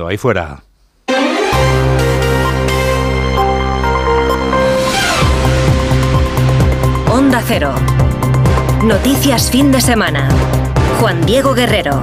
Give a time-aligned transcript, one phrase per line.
[0.00, 0.62] ahí fuera.
[7.10, 7.74] Onda Cero.
[8.84, 10.28] Noticias fin de semana.
[10.98, 12.00] Juan Diego Guerrero.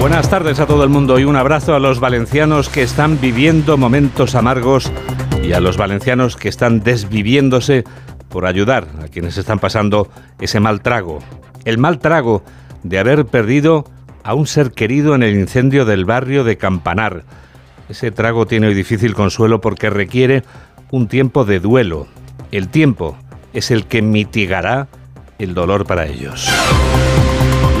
[0.00, 3.76] Buenas tardes a todo el mundo y un abrazo a los valencianos que están viviendo
[3.76, 4.90] momentos amargos
[5.42, 7.84] y a los valencianos que están desviviéndose
[8.30, 10.08] por ayudar a quienes están pasando
[10.40, 11.18] ese mal trago.
[11.64, 12.42] El mal trago
[12.82, 13.84] de haber perdido
[14.24, 17.22] a un ser querido en el incendio del barrio de Campanar.
[17.88, 20.42] Ese trago tiene hoy difícil consuelo porque requiere
[20.90, 22.08] un tiempo de duelo.
[22.50, 23.16] El tiempo
[23.52, 24.88] es el que mitigará
[25.38, 26.48] el dolor para ellos.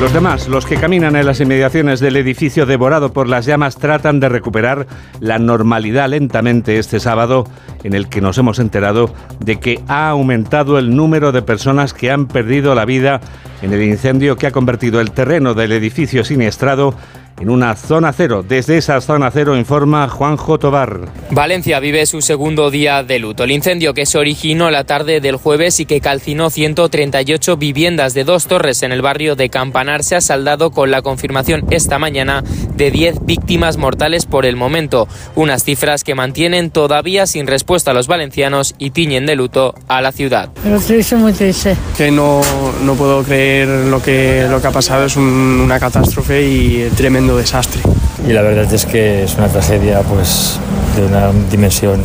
[0.04, 4.20] Los demás, los que caminan en las inmediaciones del edificio devorado por las llamas, tratan
[4.20, 4.86] de recuperar
[5.18, 7.46] la normalidad lentamente este sábado,
[7.84, 12.10] en el que nos hemos enterado de que ha aumentado el número de personas que
[12.10, 13.22] han perdido la vida
[13.62, 16.94] en el incendio que ha convertido el terreno del edificio siniestrado
[17.40, 18.44] en una zona cero.
[18.46, 21.00] Desde esa zona cero informa Juanjo Tobar.
[21.30, 23.44] Valencia vive su segundo día de luto.
[23.44, 28.24] El incendio que se originó la tarde del jueves y que calcinó 138 viviendas de
[28.24, 32.44] dos torres en el barrio de Campanar se ha saldado con la confirmación esta mañana
[32.76, 35.08] de 10 víctimas mortales por el momento.
[35.34, 40.00] Unas cifras que mantienen todavía sin respuesta a los valencianos y tiñen de luto a
[40.00, 40.50] la ciudad.
[40.62, 41.76] Pero triste, muy triste.
[41.96, 42.42] Que no,
[42.84, 45.06] no puedo creer lo que, lo que ha pasado.
[45.06, 47.80] Es una catástrofe y tremendo desastre.
[48.26, 50.58] Y la verdad es que es una tragedia pues
[50.96, 52.02] de una dimensión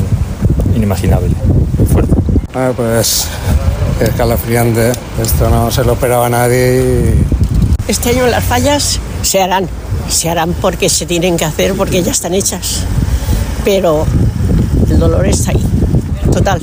[0.75, 1.35] inimaginable,
[1.77, 2.13] muy fuerte.
[2.53, 3.27] Ah, pues
[3.99, 7.15] escalofriante, esto no se lo esperaba nadie.
[7.87, 9.67] Este año las fallas se harán,
[10.09, 12.85] se harán porque se tienen que hacer, porque ya están hechas.
[13.65, 14.05] Pero
[14.89, 15.63] el dolor está ahí,
[16.31, 16.61] total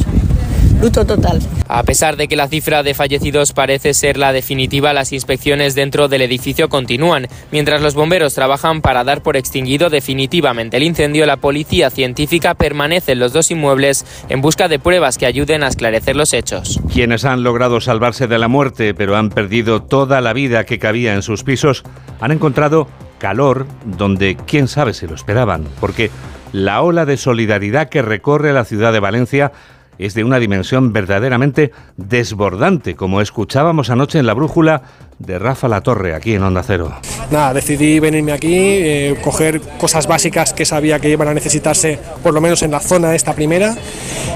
[0.81, 1.41] luto total.
[1.69, 6.09] A pesar de que la cifra de fallecidos parece ser la definitiva, las inspecciones dentro
[6.09, 7.29] del edificio continúan.
[7.51, 13.13] Mientras los bomberos trabajan para dar por extinguido definitivamente el incendio, la policía científica permanece
[13.13, 16.81] en los dos inmuebles en busca de pruebas que ayuden a esclarecer los hechos.
[16.93, 21.15] Quienes han logrado salvarse de la muerte, pero han perdido toda la vida que cabía
[21.15, 21.83] en sus pisos,
[22.21, 22.89] han encontrado
[23.19, 26.11] calor donde quién sabe si lo esperaban, porque
[26.53, 29.53] la ola de solidaridad que recorre la ciudad de Valencia
[29.99, 34.83] es de una dimensión verdaderamente desbordante, como escuchábamos anoche en la brújula
[35.19, 36.93] de Rafa La Torre, aquí en Onda Cero.
[37.31, 42.35] Nada, decidí venirme aquí, eh, coger cosas básicas que sabía que iban a necesitarse, por
[42.35, 43.75] lo menos en la zona esta primera.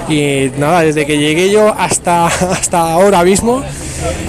[0.09, 3.63] Y nada, desde que llegué yo hasta, hasta ahora mismo,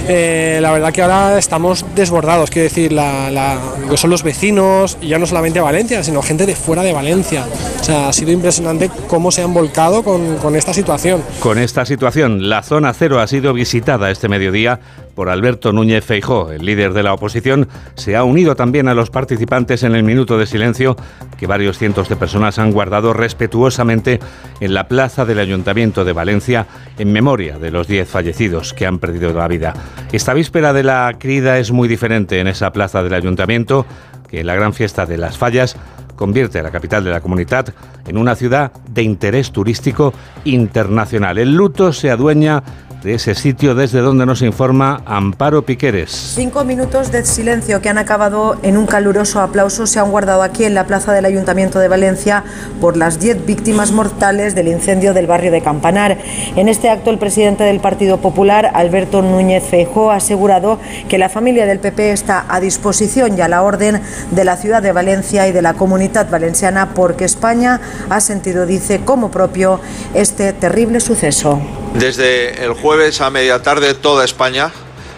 [0.09, 3.59] eh, la verdad que ahora estamos desbordados, quiero decir, la,
[3.97, 7.47] son los vecinos, y ya no solamente Valencia, sino gente de fuera de Valencia.
[7.81, 11.23] O sea, ha sido impresionante cómo se han volcado con, con esta situación.
[11.41, 14.81] Con esta situación, la zona cero ha sido visitada este mediodía
[15.15, 16.51] por Alberto Núñez Feijó.
[16.51, 20.39] El líder de la oposición se ha unido también a los participantes en el minuto
[20.39, 20.97] de silencio
[21.39, 24.21] que varios cientos de personas han guardado respetuosamente
[24.61, 26.67] en la plaza del Ayuntamiento de Valencia
[26.99, 29.75] en memoria de los 10 fallecidos que han perdido la vida.
[30.13, 33.87] Esta víspera de la crida es muy diferente en esa plaza del Ayuntamiento
[34.29, 35.77] que en la gran fiesta de las fallas
[36.17, 37.75] convierte a la capital de la comunidad
[38.07, 40.15] en una ciudad de interés turístico
[40.45, 41.39] internacional.
[41.39, 42.63] El luto se adueña
[43.03, 46.11] de ese sitio desde donde nos informa Amparo Piqueres.
[46.11, 50.65] Cinco minutos de silencio que han acabado en un caluroso aplauso se han guardado aquí
[50.65, 52.45] en la plaza del Ayuntamiento de Valencia
[52.81, 56.19] por las diez víctimas mortales del incendio del barrio de Campanar.
[56.57, 61.29] En este acto el presidente del Partido Popular, Alberto Núñez Feijóo, ha asegurado que la
[61.29, 65.49] familia del PP está a disposición y a la orden de la ciudad de Valencia
[65.49, 69.81] y de la comunidad valenciana porque España ha sentido, dice, como propio
[70.15, 71.61] este terrible suceso.
[71.95, 74.73] Desde el jueves a media tarde toda España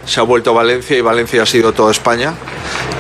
[0.07, 2.35] se ha vuelto Valencia y Valencia ha sido toda España.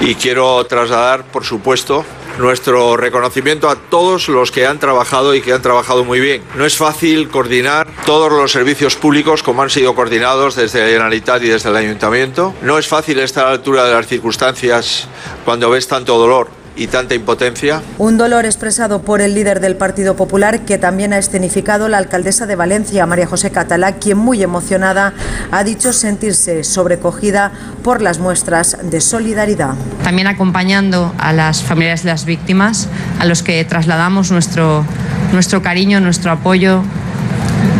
[0.00, 2.04] Y quiero trasladar, por supuesto,
[2.38, 6.42] nuestro reconocimiento a todos los que han trabajado y que han trabajado muy bien.
[6.56, 11.42] No es fácil coordinar todos los servicios públicos como han sido coordinados desde la Generalitat
[11.42, 12.54] y desde el Ayuntamiento.
[12.62, 15.08] No es fácil estar a la altura de las circunstancias
[15.44, 17.82] cuando ves tanto dolor y tanta impotencia?
[17.98, 22.46] Un dolor expresado por el líder del Partido Popular que también ha escenificado la alcaldesa
[22.46, 25.14] de Valencia, María José Catalá, quien muy emocionada
[25.50, 27.52] ha dicho sentirse sobrecogida
[27.82, 29.74] por las muestras de solidaridad.
[30.02, 32.88] También acompañando a las familias de las víctimas,
[33.18, 34.84] a los que trasladamos nuestro,
[35.32, 36.82] nuestro cariño, nuestro apoyo,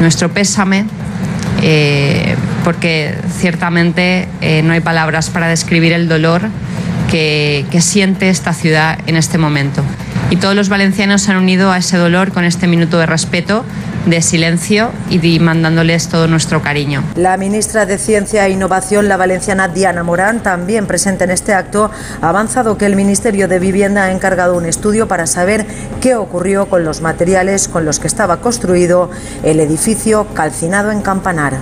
[0.00, 0.86] nuestro pésame.
[1.66, 6.42] Eh, porque ciertamente eh, no hay palabras para describir el dolor
[7.14, 9.82] que, siente esta ciudad en este momento.
[10.30, 13.64] Y todos los valencianos se han unido a ese dolor con este minuto de respeto
[14.06, 17.04] de silencio y mandándoles todo nuestro cariño.
[17.14, 21.90] La ministra de Ciencia e Innovación, la valenciana Diana Morán, también presente en este acto,
[22.20, 25.66] ha avanzado que el Ministerio de Vivienda ha encargado un estudio para saber
[26.00, 29.10] qué ocurrió con los materiales con los que estaba construido
[29.44, 31.58] el edificio calcinado en Campanar.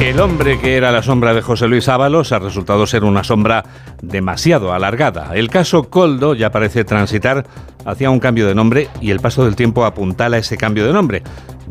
[0.00, 3.64] El hombre que era la sombra de José Luis Ábalos ha resultado ser una sombra
[4.02, 5.30] demasiado alargada.
[5.34, 7.46] El caso Coldo ya parece transitar
[7.84, 11.22] hacia un cambio de nombre y el paso del tiempo apuntala ese cambio de nombre.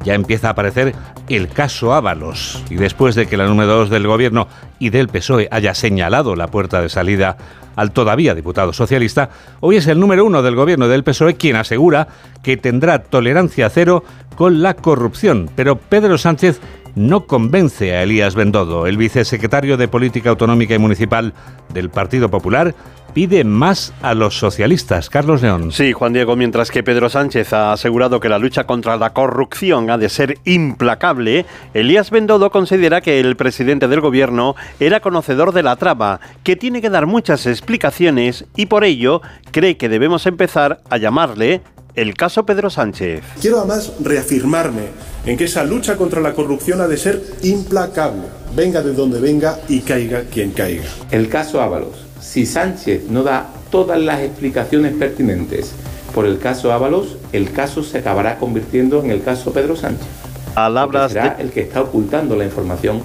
[0.03, 0.95] Ya empieza a aparecer
[1.29, 2.63] el caso Ábalos.
[2.69, 4.47] Y después de que la número 2 del gobierno
[4.79, 7.37] y del PSOE haya señalado la puerta de salida
[7.75, 9.29] al todavía diputado socialista,
[9.59, 12.07] hoy es el número uno del gobierno del PSOE quien asegura
[12.41, 14.03] que tendrá tolerancia cero
[14.35, 15.49] con la corrupción.
[15.55, 16.59] Pero Pedro Sánchez
[16.95, 21.33] no convence a Elías Bendodo, el vicesecretario de Política Autonómica y Municipal
[21.73, 22.75] del Partido Popular,
[23.13, 25.09] pide más a los socialistas.
[25.09, 25.71] Carlos León.
[25.71, 29.89] Sí, Juan Diego, mientras que Pedro Sánchez ha asegurado que la lucha contra la corrupción
[29.89, 35.63] ha de ser implacable, Elías Bendodo considera que el presidente del gobierno era conocedor de
[35.63, 40.81] la trama, que tiene que dar muchas explicaciones y por ello cree que debemos empezar
[40.89, 41.61] a llamarle
[41.95, 43.23] el caso Pedro Sánchez.
[43.39, 44.87] Quiero además reafirmarme
[45.25, 48.23] en que esa lucha contra la corrupción ha de ser implacable,
[48.55, 50.85] venga de donde venga y caiga quien caiga.
[51.11, 52.05] El caso Ábalos.
[52.19, 55.73] Si Sánchez no da todas las explicaciones pertinentes
[56.13, 60.07] por el caso Ábalos, el caso se acabará convirtiendo en el caso Pedro Sánchez.
[60.53, 63.01] Palabras será el que está ocultando la información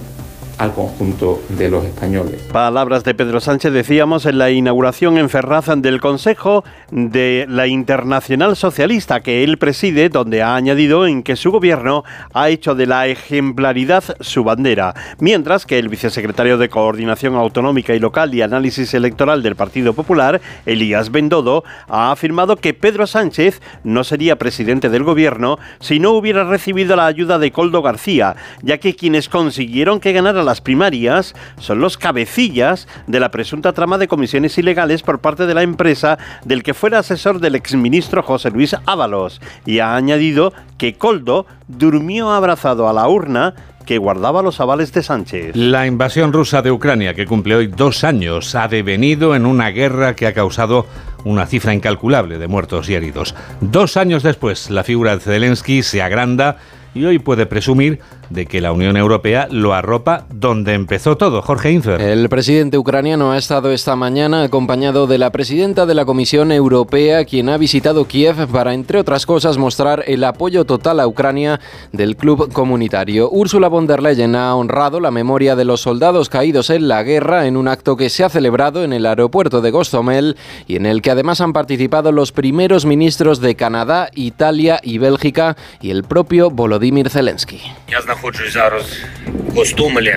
[0.58, 2.42] al conjunto de los españoles.
[2.52, 8.56] Palabras de Pedro Sánchez, decíamos, en la inauguración en Ferraz del Consejo de la Internacional
[8.56, 13.06] Socialista que él preside, donde ha añadido en que su gobierno ha hecho de la
[13.06, 19.42] ejemplaridad su bandera, mientras que el vicesecretario de Coordinación Autonómica y Local y Análisis Electoral
[19.42, 25.58] del Partido Popular, Elías Bendodo, ha afirmado que Pedro Sánchez no sería presidente del gobierno
[25.80, 30.42] si no hubiera recibido la ayuda de Coldo García, ya que quienes consiguieron que ganara
[30.48, 35.52] las primarias son los cabecillas de la presunta trama de comisiones ilegales por parte de
[35.52, 36.16] la empresa
[36.46, 42.30] del que fuera asesor del exministro José Luis Ábalos y ha añadido que Coldo durmió
[42.30, 43.54] abrazado a la urna
[43.84, 45.54] que guardaba los avales de Sánchez.
[45.54, 50.16] La invasión rusa de Ucrania, que cumple hoy dos años, ha devenido en una guerra
[50.16, 50.86] que ha causado
[51.24, 53.34] una cifra incalculable de muertos y heridos.
[53.60, 56.56] Dos años después, la figura de Zelensky se agranda
[56.94, 58.00] y hoy puede presumir
[58.30, 61.42] de que la Unión Europea lo arropa donde empezó todo.
[61.42, 62.00] Jorge Infer.
[62.00, 67.24] El presidente ucraniano ha estado esta mañana acompañado de la presidenta de la Comisión Europea,
[67.24, 71.60] quien ha visitado Kiev para, entre otras cosas, mostrar el apoyo total a Ucrania
[71.92, 73.28] del club comunitario.
[73.30, 77.46] Ursula von der Leyen ha honrado la memoria de los soldados caídos en la guerra
[77.46, 80.36] en un acto que se ha celebrado en el aeropuerto de Gostomel
[80.66, 85.56] y en el que además han participado los primeros ministros de Canadá, Italia y Bélgica
[85.80, 87.60] y el propio Volodymyr Zelensky.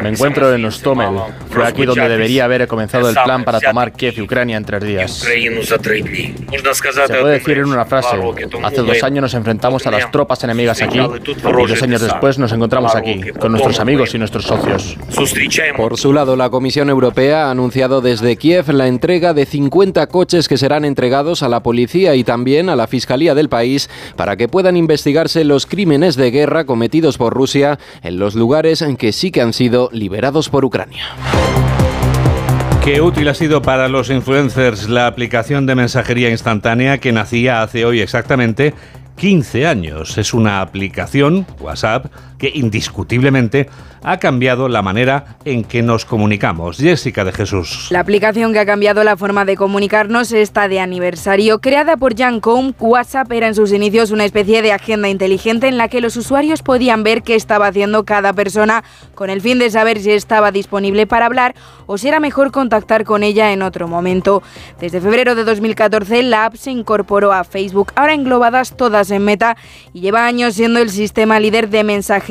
[0.01, 1.09] Me encuentro en Ostomel.
[1.49, 4.83] Fue aquí donde debería haber comenzado el plan para tomar Kiev y Ucrania en tres
[4.83, 5.11] días.
[5.11, 8.17] Se puede decir en una frase,
[8.63, 12.51] hace dos años nos enfrentamos a las tropas enemigas aquí y dos años después nos
[12.51, 14.97] encontramos aquí, con nuestros amigos y nuestros socios.
[15.75, 20.47] Por su lado, la Comisión Europea ha anunciado desde Kiev la entrega de 50 coches
[20.47, 24.47] que serán entregados a la policía y también a la Fiscalía del país para que
[24.47, 29.31] puedan investigarse los crímenes de guerra cometidos por Rusia en los lugares en que sí
[29.31, 31.03] que han sido liberados por Ucrania.
[32.83, 37.85] Qué útil ha sido para los influencers la aplicación de mensajería instantánea que nacía hace
[37.85, 38.73] hoy exactamente
[39.17, 40.17] 15 años.
[40.17, 42.07] Es una aplicación, WhatsApp,
[42.41, 43.69] que indiscutiblemente
[44.03, 46.77] ha cambiado la manera en que nos comunicamos.
[46.77, 47.89] Jessica de Jesús.
[47.91, 51.61] La aplicación que ha cambiado la forma de comunicarnos está de aniversario.
[51.61, 55.77] Creada por Jan Combe, WhatsApp era en sus inicios una especie de agenda inteligente en
[55.77, 58.83] la que los usuarios podían ver qué estaba haciendo cada persona
[59.13, 61.53] con el fin de saber si estaba disponible para hablar
[61.85, 64.41] o si era mejor contactar con ella en otro momento.
[64.79, 69.57] Desde febrero de 2014 la app se incorporó a Facebook, ahora englobadas todas en Meta
[69.93, 71.83] y lleva años siendo el sistema líder de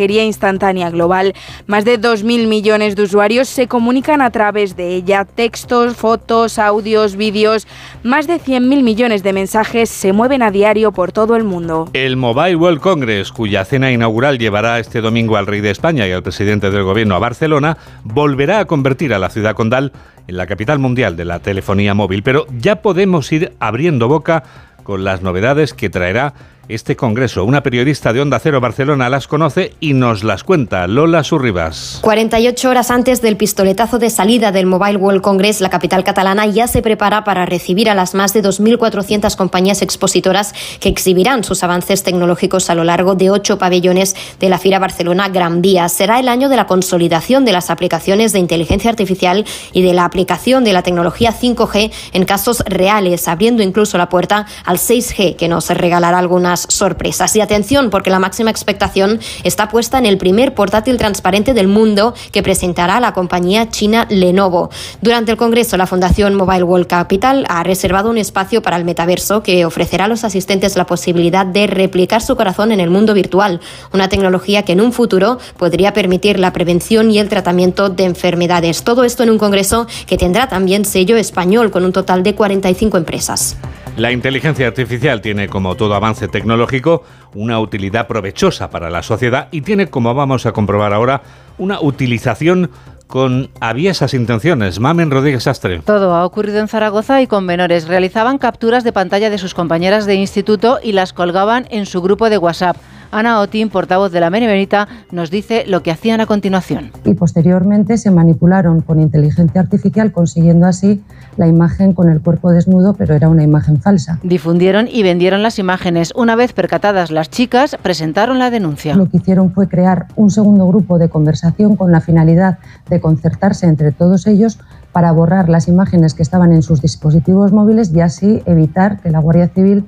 [0.08, 1.34] instantánea global.
[1.66, 5.24] Más de 2.000 millones de usuarios se comunican a través de ella.
[5.24, 7.66] Textos, fotos, audios, vídeos.
[8.02, 11.88] Más de 100.000 millones de mensajes se mueven a diario por todo el mundo.
[11.92, 16.12] El Mobile World Congress, cuya cena inaugural llevará este domingo al rey de España y
[16.12, 19.92] al presidente del gobierno a Barcelona, volverá a convertir a la ciudad condal
[20.26, 22.22] en la capital mundial de la telefonía móvil.
[22.22, 24.44] Pero ya podemos ir abriendo boca
[24.82, 26.34] con las novedades que traerá
[26.68, 27.44] este congreso.
[27.44, 30.86] Una periodista de Onda Cero Barcelona las conoce y nos las cuenta.
[30.86, 31.98] Lola Surribas.
[32.02, 36.66] 48 horas antes del pistoletazo de salida del Mobile World Congress, la capital catalana ya
[36.66, 42.02] se prepara para recibir a las más de 2.400 compañías expositoras que exhibirán sus avances
[42.02, 45.88] tecnológicos a lo largo de ocho pabellones de la Fira Barcelona Gran Vía.
[45.88, 50.04] Será el año de la consolidación de las aplicaciones de inteligencia artificial y de la
[50.04, 55.48] aplicación de la tecnología 5G en casos reales, abriendo incluso la puerta al 6G, que
[55.48, 57.34] nos regalará algunas sorpresas.
[57.36, 62.14] Y atención, porque la máxima expectación está puesta en el primer portátil transparente del mundo
[62.32, 64.70] que presentará la compañía china Lenovo.
[65.00, 69.42] Durante el Congreso, la Fundación Mobile World Capital ha reservado un espacio para el metaverso
[69.42, 73.60] que ofrecerá a los asistentes la posibilidad de replicar su corazón en el mundo virtual,
[73.92, 78.82] una tecnología que en un futuro podría permitir la prevención y el tratamiento de enfermedades.
[78.82, 82.96] Todo esto en un Congreso que tendrá también sello español con un total de 45
[82.96, 83.56] empresas.
[84.00, 87.04] La inteligencia artificial tiene, como todo avance tecnológico,
[87.34, 91.20] una utilidad provechosa para la sociedad y tiene, como vamos a comprobar ahora,
[91.58, 92.70] una utilización
[93.06, 94.80] con aviesas intenciones.
[94.80, 95.80] Mamen Rodríguez Astre.
[95.80, 97.88] Todo ha ocurrido en Zaragoza y con menores.
[97.88, 102.30] Realizaban capturas de pantalla de sus compañeras de instituto y las colgaban en su grupo
[102.30, 102.78] de WhatsApp.
[103.12, 106.92] Ana Otín, portavoz de la Benemérita, nos dice lo que hacían a continuación.
[107.04, 111.02] Y posteriormente se manipularon con inteligencia artificial, consiguiendo así
[111.36, 114.20] la imagen con el cuerpo desnudo, pero era una imagen falsa.
[114.22, 116.12] Difundieron y vendieron las imágenes.
[116.14, 118.94] Una vez percatadas las chicas, presentaron la denuncia.
[118.94, 123.66] Lo que hicieron fue crear un segundo grupo de conversación con la finalidad de concertarse
[123.66, 124.58] entre todos ellos
[124.92, 129.18] para borrar las imágenes que estaban en sus dispositivos móviles y así evitar que la
[129.18, 129.84] Guardia Civil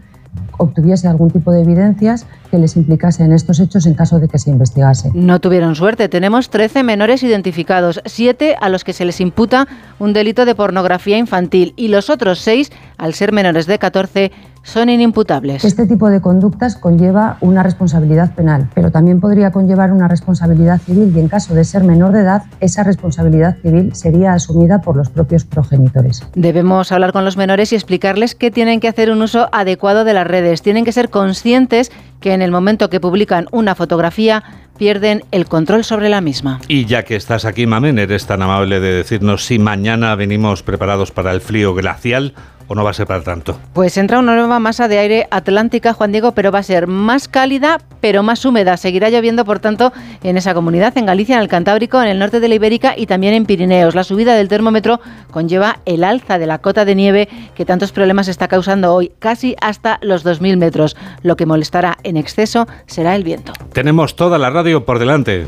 [0.59, 4.39] obtuviese algún tipo de evidencias que les implicase en estos hechos en caso de que
[4.39, 5.11] se investigase.
[5.15, 6.11] No tuvieron suerte.
[6.11, 9.67] Tenemos 13 menores identificados, 7 a los que se les imputa
[9.99, 14.33] un delito de pornografía infantil y los otros 6, al ser menores de 14,
[14.65, 15.65] son inimputables.
[15.65, 21.11] Este tipo de conductas conlleva una responsabilidad penal, pero también podría conllevar una responsabilidad civil
[21.15, 25.09] y en caso de ser menor de edad, esa responsabilidad civil sería asumida por los
[25.09, 26.23] propios progenitores.
[26.35, 30.13] Debemos hablar con los menores y explicarles que tienen que hacer un uso adecuado de
[30.13, 30.63] las redes.
[30.63, 31.91] Tienen que ser conscientes
[32.23, 34.43] que en el momento que publican una fotografía
[34.79, 36.61] pierden el control sobre la misma.
[36.69, 41.11] Y ya que estás aquí, Mamen, eres tan amable de decirnos si mañana venimos preparados
[41.11, 42.33] para el frío glacial
[42.73, 43.59] o no va a ser para tanto?
[43.75, 47.29] Pues entra una nueva masa de aire atlántica, Juan Diego, pero va a ser más
[47.29, 48.79] cálida, pero más húmeda.
[48.79, 52.41] Seguirá lloviendo, por tanto, en esa comunidad, en Galicia, en el Cantábrico, en el norte
[52.41, 53.95] de la Ibérica y también en Pirineos.
[53.95, 55.01] La subida del termómetro
[55.31, 59.55] conlleva el alza de la cota de nieve que tantos problemas está causando hoy, casi
[59.61, 60.97] hasta los 2.000 metros.
[61.23, 63.53] Lo que molestará en exceso será el viento.
[63.75, 65.47] Tenemos toda la radio por delante.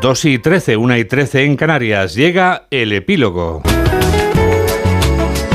[0.00, 2.14] 2 y 13, 1 y 13 en Canarias.
[2.14, 3.62] Llega el epílogo.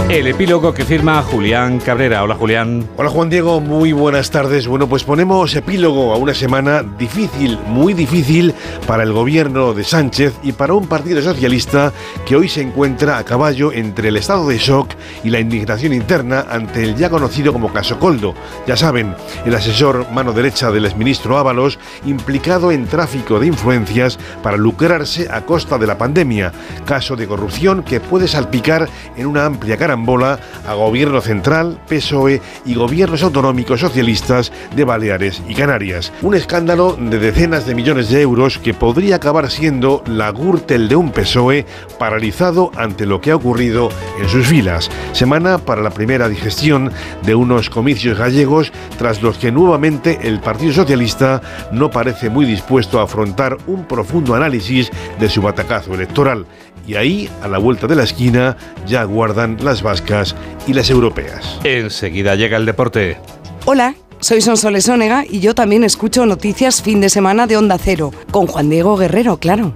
[0.08, 2.24] El epílogo que firma Julián Cabrera.
[2.24, 2.88] Hola Julián.
[2.96, 4.68] Hola Juan Diego, muy buenas tardes.
[4.68, 8.54] Bueno, pues ponemos epílogo a una semana difícil, muy difícil
[8.86, 11.92] para el gobierno de Sánchez y para un partido socialista
[12.28, 14.92] que hoy se encuentra a caballo entre el estado de shock
[15.24, 18.36] y la indignación interna ante el ya conocido como caso Coldo.
[18.68, 24.56] Ya saben, el asesor mano derecha del exministro Ábalos implicado en tráfico de influencias para
[24.56, 26.54] lucrarse a costa de la pandemia.
[26.86, 32.42] Caso de corrupción que puede salpicar en una amplia cara bola a gobierno central, PSOE
[32.66, 36.12] y gobiernos autonómicos socialistas de Baleares y Canarias.
[36.24, 40.96] Un escándalo de decenas de millones de euros que podría acabar siendo la gürtel de
[40.96, 41.66] un PSOE
[42.00, 44.90] paralizado ante lo que ha ocurrido en sus filas.
[45.14, 50.74] Semana para la primera digestión de unos comicios gallegos tras los que nuevamente el Partido
[50.74, 56.46] Socialista no parece muy dispuesto a afrontar un profundo análisis de su batacazo electoral
[56.88, 60.36] y ahí, a la vuelta de la esquina, ya guardan las vascas
[60.68, 61.60] y las europeas.
[61.64, 63.18] Enseguida llega el deporte.
[63.66, 63.96] Hola.
[64.22, 68.48] Soy Sonsoles Ónega y yo también escucho noticias fin de semana de Onda Cero, con
[68.48, 69.76] Juan Diego Guerrero, claro.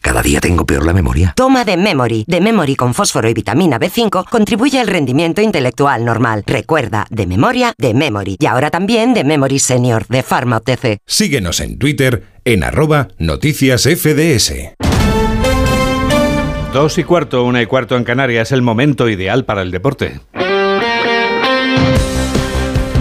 [0.00, 1.34] Cada día tengo peor la memoria.
[1.36, 2.24] Toma de Memory.
[2.26, 6.42] De Memory con fósforo y vitamina B5 contribuye al rendimiento intelectual normal.
[6.46, 8.36] Recuerda, de memoria, de Memory.
[8.38, 10.98] Y ahora también de Memory Senior, de Pharma OTC.
[11.06, 14.74] Síguenos en Twitter en arroba noticias FDS.
[16.72, 20.20] Dos y cuarto, una y cuarto en Canarias, es el momento ideal para el deporte.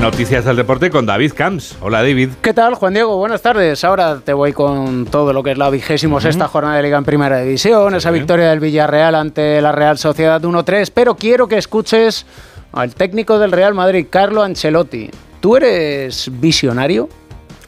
[0.02, 1.76] Noticias del deporte con David Camps.
[1.82, 2.30] Hola David.
[2.42, 3.18] ¿Qué tal, Juan Diego?
[3.18, 3.84] Buenas tardes.
[3.84, 7.04] Ahora te voy con todo lo que es la vigésimo sexta jornada de Liga en
[7.04, 12.26] Primera División, esa victoria del Villarreal ante la Real Sociedad 1-3, pero quiero que escuches
[12.72, 15.10] al técnico del Real Madrid, Carlo Ancelotti.
[15.42, 17.10] ¿Tú eres visionario?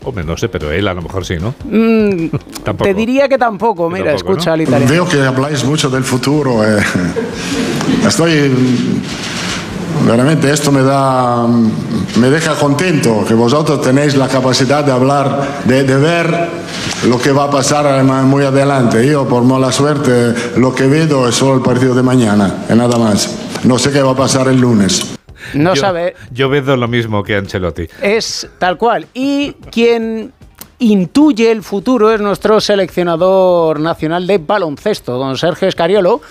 [0.03, 1.53] Hombre, no sé, pero él a lo mejor sí, ¿no?
[1.65, 2.27] Mm,
[2.83, 3.89] te diría que tampoco.
[3.89, 4.89] Mira, escucha al italiano.
[4.89, 6.63] Veo que habláis mucho del futuro.
[6.63, 6.81] eh.
[8.07, 8.51] Estoy
[10.05, 11.47] Realmente esto me da,
[12.17, 16.49] me deja contento que vosotros tenéis la capacidad de hablar, de, de ver
[17.07, 19.05] lo que va a pasar muy adelante.
[19.07, 22.97] Yo, por mala suerte, lo que veo es solo el partido de mañana, y nada
[22.97, 23.37] más.
[23.63, 25.17] No sé qué va a pasar el lunes.
[25.53, 26.15] No yo, sabe.
[26.31, 27.87] Yo veo lo mismo que Ancelotti.
[28.01, 29.07] Es tal cual.
[29.13, 30.31] Y quien
[30.79, 36.21] intuye el futuro es nuestro seleccionador nacional de baloncesto, don Sergio Escariolo,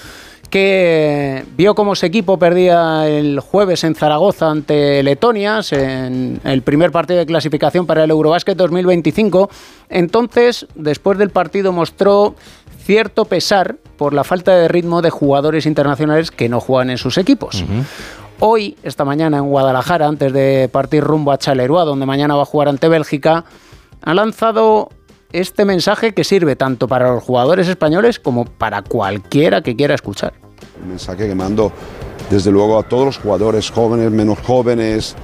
[0.50, 6.90] que vio cómo su equipo perdía el jueves en Zaragoza ante Letonia en el primer
[6.90, 9.48] partido de clasificación para el Eurobásquet 2025.
[9.88, 12.34] Entonces, después del partido mostró
[12.84, 17.16] cierto pesar por la falta de ritmo de jugadores internacionales que no juegan en sus
[17.18, 17.64] equipos.
[18.40, 22.46] Hoy, esta mañana en Guadalajara, antes de partir rumbo a Chaleroa, donde mañana va a
[22.46, 23.44] jugar ante Bélgica,
[24.02, 24.88] ha lanzado
[25.32, 30.32] este mensaje que sirve tanto para los jugadores españoles como para cualquiera que quiera escuchar.
[30.82, 31.72] Un mensaje que mando
[32.30, 35.14] desde luego a todos los jugadores jóvenes, menos jóvenes.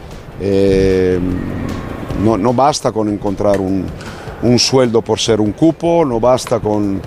[0.40, 1.18] eh,
[2.22, 3.86] no, basta con encontrar un,
[4.58, 7.00] sueldo por ser un cupo, no basta con,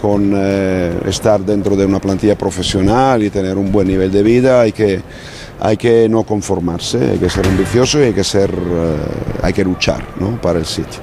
[0.00, 4.60] con, eh, estar dentro de una plantilla profesional y tener un buen nivel de vida,
[4.62, 5.00] hay que,
[5.60, 8.96] hay que no conformarse, hay que ser ambicioso y hay que, ser, eh,
[9.42, 10.40] hay que luchar ¿no?
[10.40, 11.00] para el sitio.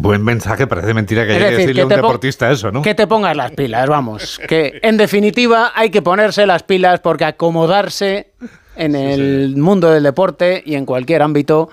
[0.00, 2.82] Buen mensaje, parece mentira que haya que decir, decirle a un deportista eso, ¿no?
[2.82, 4.40] Que te pongas las pilas, vamos.
[4.48, 8.32] Que en definitiva hay que ponerse las pilas porque acomodarse
[8.76, 11.68] en el mundo del deporte y en cualquier ámbito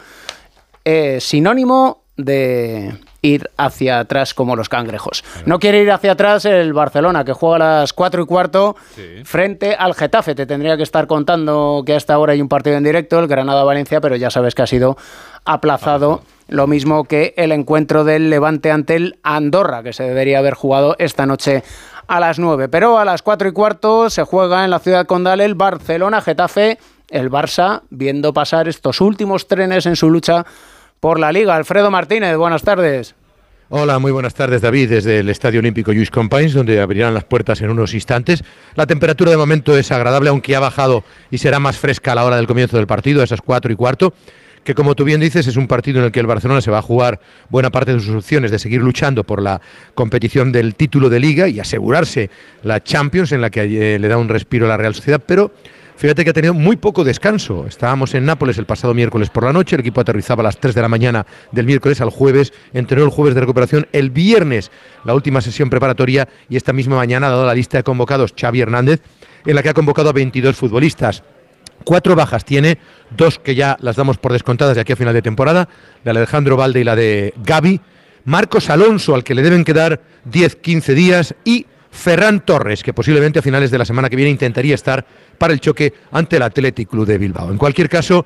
[0.84, 5.24] es sinónimo de ir hacia atrás como los cangrejos.
[5.46, 8.76] No quiere ir hacia atrás el Barcelona, que juega a las 4 y cuarto
[9.24, 10.34] frente al Getafe.
[10.34, 14.02] Te tendría que estar contando que hasta ahora hay un partido en directo, el Granada-Valencia,
[14.02, 14.98] pero ya sabes que ha sido
[15.44, 16.22] aplazado.
[16.48, 20.96] Lo mismo que el encuentro del Levante ante el Andorra, que se debería haber jugado
[21.00, 21.64] esta noche
[22.08, 22.70] a las 9.
[22.70, 26.78] Pero a las 4 y cuarto se juega en la ciudad condal el Barcelona-Getafe.
[27.10, 30.46] El Barça viendo pasar estos últimos trenes en su lucha
[31.00, 31.56] por la Liga.
[31.56, 33.16] Alfredo Martínez, buenas tardes.
[33.70, 37.62] Hola, muy buenas tardes David, desde el Estadio Olímpico Lluís Companys, donde abrirán las puertas
[37.62, 38.44] en unos instantes.
[38.76, 42.26] La temperatura de momento es agradable, aunque ha bajado y será más fresca a la
[42.26, 44.14] hora del comienzo del partido, a esas cuatro y cuarto,
[44.66, 46.80] que como tú bien dices es un partido en el que el Barcelona se va
[46.80, 49.62] a jugar buena parte de sus opciones de seguir luchando por la
[49.94, 52.30] competición del título de liga y asegurarse
[52.64, 53.62] la Champions, en la que
[53.96, 55.54] eh, le da un respiro a la Real Sociedad, pero
[55.98, 57.66] Fíjate que ha tenido muy poco descanso.
[57.68, 60.76] Estábamos en Nápoles el pasado miércoles por la noche, el equipo aterrizaba a las 3
[60.76, 64.72] de la mañana del miércoles al jueves, entrenó el jueves de recuperación, el viernes
[65.06, 68.60] la última sesión preparatoria y esta misma mañana ha dado la lista de convocados Xavi
[68.60, 69.00] Hernández,
[69.46, 71.24] en la que ha convocado a 22 futbolistas.
[71.84, 72.80] Cuatro bajas tiene,
[73.16, 75.70] dos que ya las damos por descontadas de aquí a final de temporada,
[76.04, 77.82] la de Alejandro Valde y la de Gaby.
[78.26, 83.42] Marcos Alonso, al que le deben quedar 10-15 días, y Ferran Torres, que posiblemente a
[83.42, 85.06] finales de la semana que viene intentaría estar
[85.38, 87.52] para el choque ante el Athletic Club de Bilbao.
[87.52, 88.26] En cualquier caso,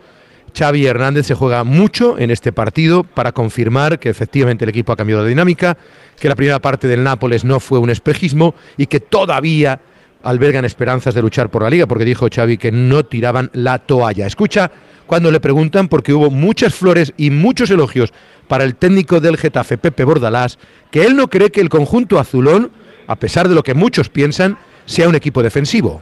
[0.58, 4.98] Xavi Hernández se juega mucho en este partido para confirmar que efectivamente el equipo ha
[4.98, 5.78] cambiado de dinámica,
[6.20, 9.80] que la primera parte del Nápoles no fue un espejismo y que todavía
[10.24, 14.28] albergan esperanzas de luchar por la liga, porque dijo Xavi que no tiraban la toalla.
[14.28, 14.72] Escucha
[15.06, 18.14] cuando le preguntan, porque hubo muchas flores y muchos elogios
[18.48, 20.60] para el técnico del Getafe, Pepe Bordalás,
[20.92, 22.72] que él no cree que el conjunto azulón,
[23.08, 26.02] a pesar de lo que muchos piensan, sea un equipo defensivo.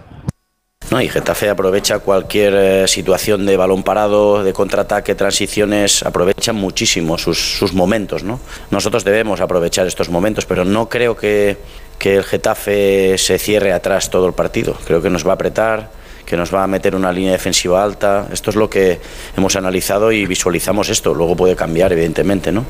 [0.91, 7.17] No, y Getafe aprovecha cualquier eh, situación de balón parado, de contraataque, transiciones, aprovechan muchísimo
[7.17, 8.23] sus, sus momentos.
[8.23, 8.39] ¿no?
[8.71, 11.57] Nosotros debemos aprovechar estos momentos, pero no creo que,
[11.97, 14.77] que el Getafe se cierre atrás todo el partido.
[14.85, 15.89] Creo que nos va a apretar,
[16.25, 18.27] que nos va a meter una línea defensiva alta.
[18.31, 18.99] Esto es lo que
[19.35, 21.13] hemos analizado y visualizamos esto.
[21.13, 22.65] Luego puede cambiar, evidentemente, ¿no?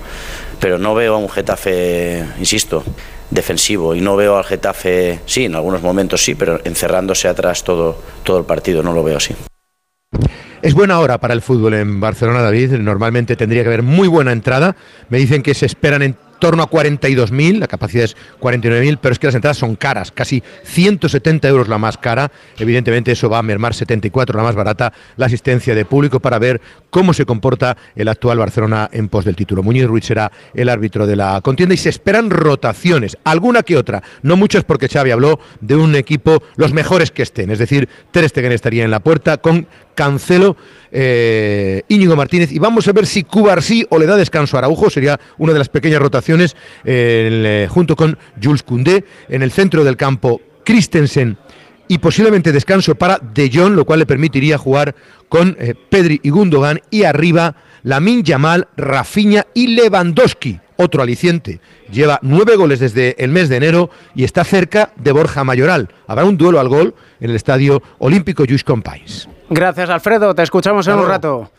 [0.59, 2.83] Pero no veo a un Getafe, insisto,
[3.29, 8.01] defensivo y no veo al Getafe, sí, en algunos momentos sí, pero encerrándose atrás todo,
[8.23, 9.35] todo el partido, no lo veo así.
[10.61, 12.73] Es buena hora para el fútbol en Barcelona, David.
[12.73, 14.75] Normalmente tendría que haber muy buena entrada.
[15.09, 19.19] Me dicen que se esperan en torno a 42.000, la capacidad es 49.000, pero es
[19.19, 22.31] que las entradas son caras, casi 170 euros la más cara.
[22.57, 26.61] Evidentemente eso va a mermar 74 la más barata la asistencia de público para ver
[26.89, 29.63] cómo se comporta el actual Barcelona en pos del título.
[29.63, 34.03] Muñiz Ruiz será el árbitro de la contienda y se esperan rotaciones, alguna que otra,
[34.21, 38.27] no muchas porque Xavi habló de un equipo los mejores que estén, es decir, Ter
[38.27, 40.55] Stegen estaría en la puerta con Cancelo,
[40.91, 44.91] eh, Íñigo Martínez y vamos a ver si Cubarsí o le da descanso a Araujo,
[44.91, 46.55] sería una de las pequeñas rotaciones
[46.85, 51.35] eh, junto con Jules Koundé en el centro del campo Christensen
[51.87, 54.93] y posiblemente descanso para De Jong, lo cual le permitiría jugar
[55.29, 60.59] con eh, Pedri y Gundogan y arriba Lamin Yamal, Rafinha y Lewandowski.
[60.75, 61.59] Otro aliciente.
[61.91, 65.89] Lleva nueve goles desde el mes de enero y está cerca de Borja Mayoral.
[66.05, 69.27] Habrá un duelo al gol en el Estadio Olímpico Lluís Companys.
[69.49, 70.35] Gracias, Alfredo.
[70.35, 71.49] Te escuchamos en un rato.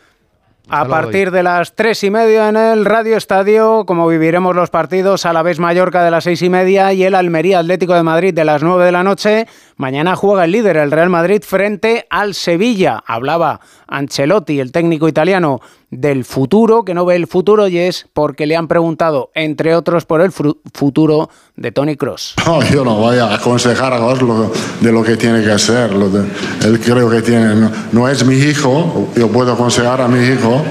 [0.71, 5.25] A partir de las tres y media en el Radio Estadio, como viviremos los partidos
[5.25, 8.35] a la vez Mallorca de las seis y media y el Almería Atlético de Madrid
[8.35, 9.47] de las nueve de la noche.
[9.79, 13.01] Mañana juega el líder, el Real Madrid, frente al Sevilla.
[13.07, 18.45] Hablaba Ancelotti, el técnico italiano, del futuro, que no ve el futuro y es porque
[18.45, 22.35] le han preguntado, entre otros, por el futuro de Tony Cross.
[22.45, 25.91] No, yo no voy a aconsejar a Oslo de lo que tiene que hacer.
[25.91, 30.61] él creo que tiene, no es mi hijo, yo puedo aconsejar a mi hijo.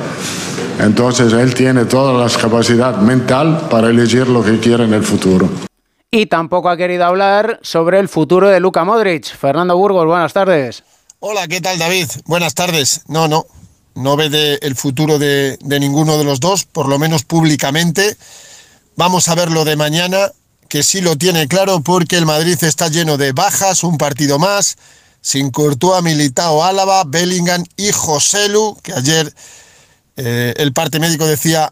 [0.81, 5.49] Entonces él tiene toda la capacidad mental para elegir lo que quiere en el futuro.
[6.11, 9.27] Y tampoco ha querido hablar sobre el futuro de Luka Modric.
[9.27, 10.83] Fernando Burgos, buenas tardes.
[11.21, 12.09] Hola, ¿qué tal David?
[12.25, 13.03] Buenas tardes.
[13.09, 13.44] No, no,
[13.94, 18.16] no ve el futuro de, ninguno de los dos, por lo menos públicamente.
[18.97, 20.33] Vamos a ver lo de mañana,
[20.71, 24.79] que sí lo tiene claro porque el Madrid está lleno de bajas, un partido más,
[25.21, 29.31] sin Courtois, Militao, Álava, Bellingham y Joselu, que ayer
[30.16, 31.71] eh, el parte médico decía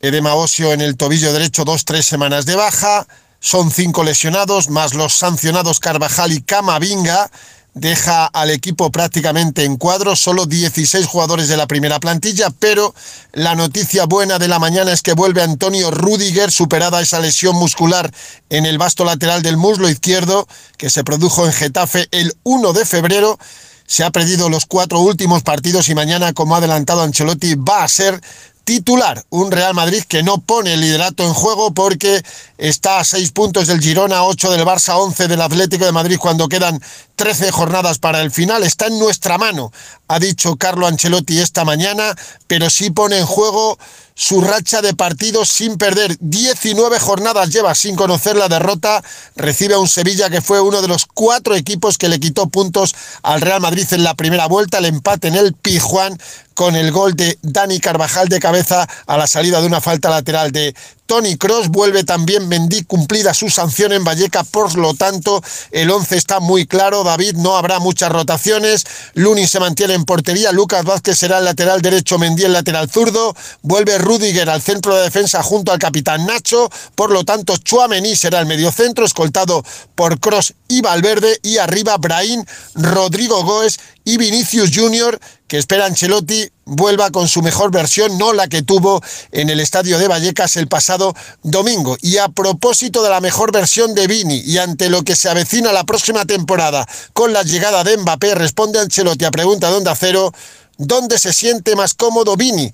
[0.00, 3.06] edema óseo en el tobillo derecho, dos, tres semanas de baja,
[3.46, 7.30] son cinco lesionados, más los sancionados Carvajal y Camavinga,
[7.74, 12.92] deja al equipo prácticamente en cuadro, solo 16 jugadores de la primera plantilla, pero
[13.32, 18.12] la noticia buena de la mañana es que vuelve Antonio Rudiger, superada esa lesión muscular
[18.50, 22.84] en el vasto lateral del muslo izquierdo, que se produjo en Getafe el 1 de
[22.84, 23.38] febrero.
[23.86, 27.88] Se ha perdido los cuatro últimos partidos y mañana, como ha adelantado Ancelotti, va a
[27.88, 28.20] ser
[28.66, 29.24] titular.
[29.30, 32.20] Un Real Madrid que no pone el liderato en juego porque
[32.58, 36.48] está a seis puntos del Girona, ocho del Barça, once del Atlético de Madrid cuando
[36.48, 36.82] quedan
[37.14, 38.64] trece jornadas para el final.
[38.64, 39.72] Está en nuestra mano,
[40.08, 42.14] ha dicho Carlo Ancelotti esta mañana,
[42.48, 43.78] pero sí pone en juego
[44.18, 46.16] su racha de partidos sin perder.
[46.20, 49.04] 19 jornadas lleva sin conocer la derrota.
[49.36, 52.94] Recibe a un Sevilla que fue uno de los cuatro equipos que le quitó puntos
[53.22, 54.78] al Real Madrid en la primera vuelta.
[54.78, 56.18] El empate en el Pijuán
[56.56, 60.52] con el gol de Dani Carvajal de cabeza a la salida de una falta lateral
[60.52, 60.74] de
[61.04, 61.68] Tony Cross.
[61.68, 66.66] Vuelve también Mendy cumplida su sanción en Valleca, por lo tanto el 11 está muy
[66.66, 67.04] claro.
[67.04, 68.86] David, no habrá muchas rotaciones.
[69.12, 70.50] Luni se mantiene en portería.
[70.50, 73.36] Lucas Vázquez será el lateral derecho, Mendy el lateral zurdo.
[73.60, 76.70] Vuelve Rudiger al centro de defensa junto al capitán Nacho.
[76.94, 79.64] Por lo tanto, Chuamení será el mediocentro, escoltado
[79.96, 81.40] por Cross y Valverde.
[81.42, 87.72] Y arriba Brahim, Rodrigo Goes y Vinicius Junior, que espera Ancelotti vuelva con su mejor
[87.72, 91.96] versión, no la que tuvo en el estadio de Vallecas el pasado domingo.
[92.00, 95.72] Y a propósito de la mejor versión de Vini y ante lo que se avecina
[95.72, 100.32] la próxima temporada con la llegada de Mbappé, responde Ancelotti a pregunta de Onda Cero,
[100.78, 102.70] ¿dónde se siente más cómodo Vini?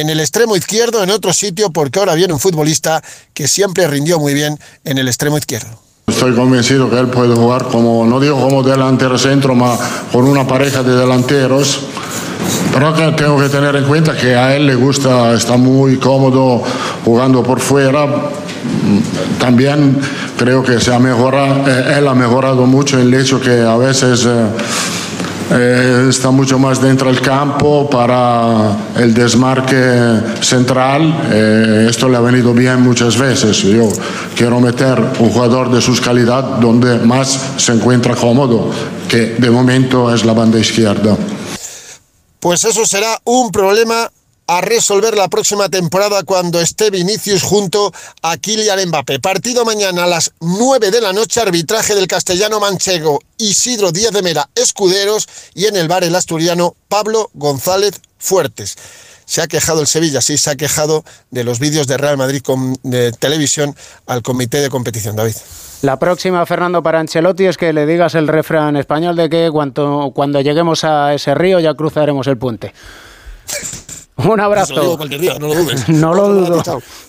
[0.00, 3.02] En el extremo izquierdo, en otro sitio, porque ahora viene un futbolista
[3.34, 5.68] que siempre rindió muy bien en el extremo izquierdo.
[6.06, 9.78] Estoy convencido que él puede jugar como, no digo como delantero centro, mas
[10.12, 11.80] con una pareja de delanteros.
[12.72, 16.62] Pero tengo que tener en cuenta que a él le gusta, está muy cómodo
[17.04, 18.06] jugando por fuera.
[19.40, 19.98] También
[20.36, 24.26] creo que se ha mejorado, eh, él ha mejorado mucho el hecho que a veces...
[24.26, 24.46] Eh,
[25.50, 31.28] eh, está mucho más dentro del campo para el desmarque central.
[31.30, 33.58] Eh, esto le ha venido bien muchas veces.
[33.58, 33.88] Yo
[34.34, 38.70] quiero meter un jugador de sus calidad donde más se encuentra cómodo,
[39.08, 41.16] que de momento es la banda izquierda.
[42.40, 44.10] Pues eso será un problema
[44.46, 49.20] a resolver la próxima temporada cuando esté Vinicius junto a Kylian Mbappé.
[49.20, 54.22] Partido mañana a las 9 de la noche, arbitraje del castellano manchego Isidro Díaz de
[54.22, 58.76] Mera Escuderos y en el bar el asturiano Pablo González Fuertes.
[59.24, 62.42] Se ha quejado el Sevilla, sí, se ha quejado de los vídeos de Real Madrid
[62.42, 63.74] con, de televisión
[64.06, 65.34] al comité de competición, David.
[65.82, 70.12] La próxima, Fernando, para Ancelotti es que le digas el refrán español de que cuando,
[70.14, 72.72] cuando lleguemos a ese río ya cruzaremos el puente.
[74.24, 74.98] Un abrazo.
[75.38, 75.88] no lo dudes.
[75.88, 76.62] No lo dudo.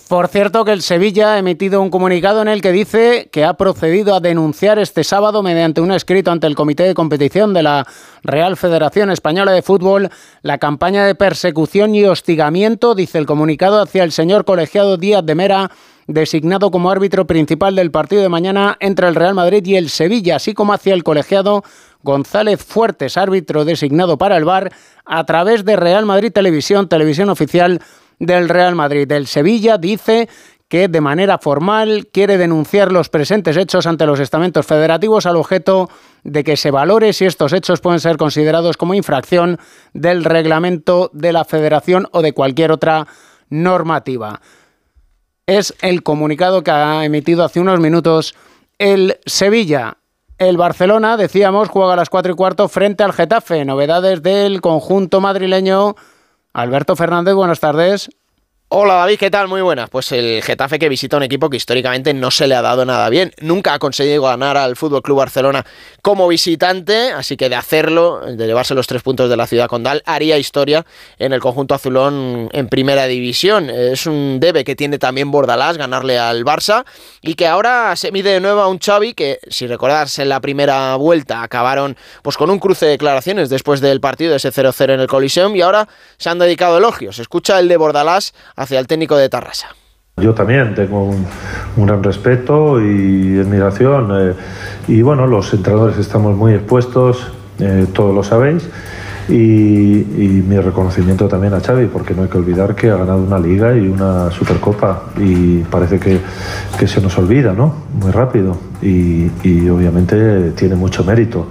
[0.08, 3.54] Por cierto, que el Sevilla ha emitido un comunicado en el que dice que ha
[3.54, 7.86] procedido a denunciar este sábado mediante un escrito ante el Comité de Competición de la
[8.22, 10.10] Real Federación Española de Fútbol
[10.42, 15.34] la campaña de persecución y hostigamiento, dice el comunicado, hacia el señor colegiado Díaz de
[15.34, 15.70] Mera
[16.08, 20.36] designado como árbitro principal del partido de mañana entre el Real Madrid y el Sevilla,
[20.36, 21.62] así como hacia el colegiado
[22.02, 24.72] González Fuertes, árbitro designado para el VAR,
[25.04, 27.80] a través de Real Madrid Televisión, televisión oficial
[28.18, 29.06] del Real Madrid.
[29.06, 30.28] Del Sevilla dice
[30.68, 35.88] que de manera formal quiere denunciar los presentes hechos ante los estamentos federativos al objeto
[36.24, 39.58] de que se valore si estos hechos pueden ser considerados como infracción
[39.94, 43.06] del reglamento de la federación o de cualquier otra
[43.48, 44.40] normativa
[45.48, 48.34] es el comunicado que ha emitido hace unos minutos
[48.78, 49.96] el Sevilla.
[50.38, 53.64] El Barcelona, decíamos, juega a las 4 y cuarto frente al Getafe.
[53.64, 55.96] Novedades del conjunto madrileño.
[56.52, 58.08] Alberto Fernández, buenas tardes.
[58.70, 59.48] Hola David, ¿qué tal?
[59.48, 59.88] Muy buenas.
[59.88, 63.08] Pues el Getafe que visita un equipo que históricamente no se le ha dado nada
[63.08, 63.32] bien.
[63.40, 65.64] Nunca ha conseguido ganar al Fútbol Club Barcelona
[66.02, 70.02] como visitante, así que de hacerlo, de llevarse los tres puntos de la ciudad condal,
[70.04, 70.84] haría historia
[71.18, 73.70] en el conjunto azulón en primera división.
[73.70, 76.84] Es un debe que tiene también Bordalás ganarle al Barça
[77.22, 80.40] y que ahora se mide de nuevo a un Xavi que, si recordarse en la
[80.40, 85.00] primera vuelta, acabaron pues con un cruce de declaraciones después del partido ese 0-0 en
[85.00, 87.18] el Coliseum y ahora se han dedicado elogios.
[87.18, 89.68] Escucha el de Bordalás hacia el técnico de Tarrasa.
[90.20, 91.24] Yo también tengo un,
[91.76, 94.10] gran respeto y admiración.
[94.12, 94.34] Eh,
[94.88, 97.28] y bueno, los entrenadores estamos muy expuestos,
[97.60, 98.68] eh, todos lo sabéis.
[99.28, 103.38] Y, mi reconocimiento también a Xavi, porque no hay que olvidar que ha ganado una
[103.38, 105.04] liga y una supercopa.
[105.18, 106.18] Y parece que,
[106.78, 107.74] que se nos olvida, ¿no?
[108.00, 108.56] Muy rápido.
[108.80, 111.48] y, y obviamente tiene mucho mérito.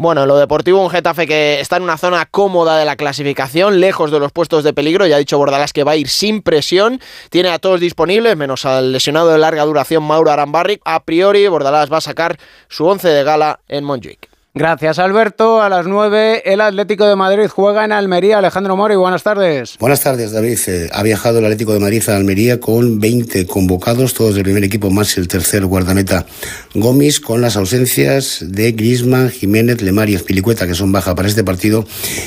[0.00, 4.12] Bueno, lo deportivo, un Getafe que está en una zona cómoda de la clasificación, lejos
[4.12, 5.08] de los puestos de peligro.
[5.08, 7.00] Ya ha dicho Bordalás que va a ir sin presión.
[7.30, 10.80] Tiene a todos disponibles, menos al lesionado de larga duración Mauro Arambarri.
[10.84, 14.37] A priori, Bordalás va a sacar su once de gala en Montjuic.
[14.58, 15.62] Gracias, Alberto.
[15.62, 18.38] A las 9, el Atlético de Madrid juega en Almería.
[18.38, 19.76] Alejandro Mori, buenas tardes.
[19.78, 20.58] Buenas tardes, David.
[20.66, 24.64] Eh, ha viajado el Atlético de Madrid a Almería con 20 convocados, todos del primer
[24.64, 26.26] equipo, más el tercer guardameta
[26.74, 31.44] Gómez, con las ausencias de Grisman, Jiménez, Lemar y Espilicueta, que son baja para este
[31.44, 31.86] partido,